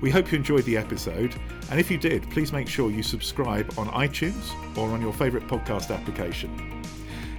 We 0.00 0.10
hope 0.10 0.32
you 0.32 0.38
enjoyed 0.38 0.64
the 0.64 0.76
episode, 0.76 1.34
and 1.70 1.78
if 1.78 1.90
you 1.90 1.98
did, 1.98 2.30
please 2.30 2.52
make 2.52 2.68
sure 2.68 2.90
you 2.90 3.02
subscribe 3.02 3.72
on 3.78 3.88
iTunes 3.88 4.50
or 4.76 4.88
on 4.88 5.00
your 5.02 5.12
favourite 5.12 5.46
podcast 5.46 5.94
application. 5.94 6.82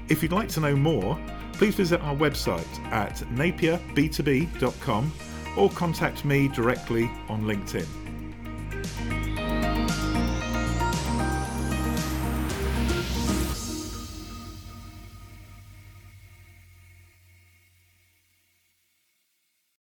If 0.10 0.22
you'd 0.22 0.32
like 0.32 0.50
to 0.50 0.60
know 0.60 0.76
more, 0.76 1.20
please 1.54 1.76
visit 1.76 2.02
our 2.02 2.16
website 2.16 2.80
at 2.92 3.16
napierb2b.com 3.34 5.12
or 5.58 5.70
contact 5.72 6.24
me 6.24 6.48
directly 6.50 7.10
on 7.30 7.44
LinkedIn. 7.44 8.07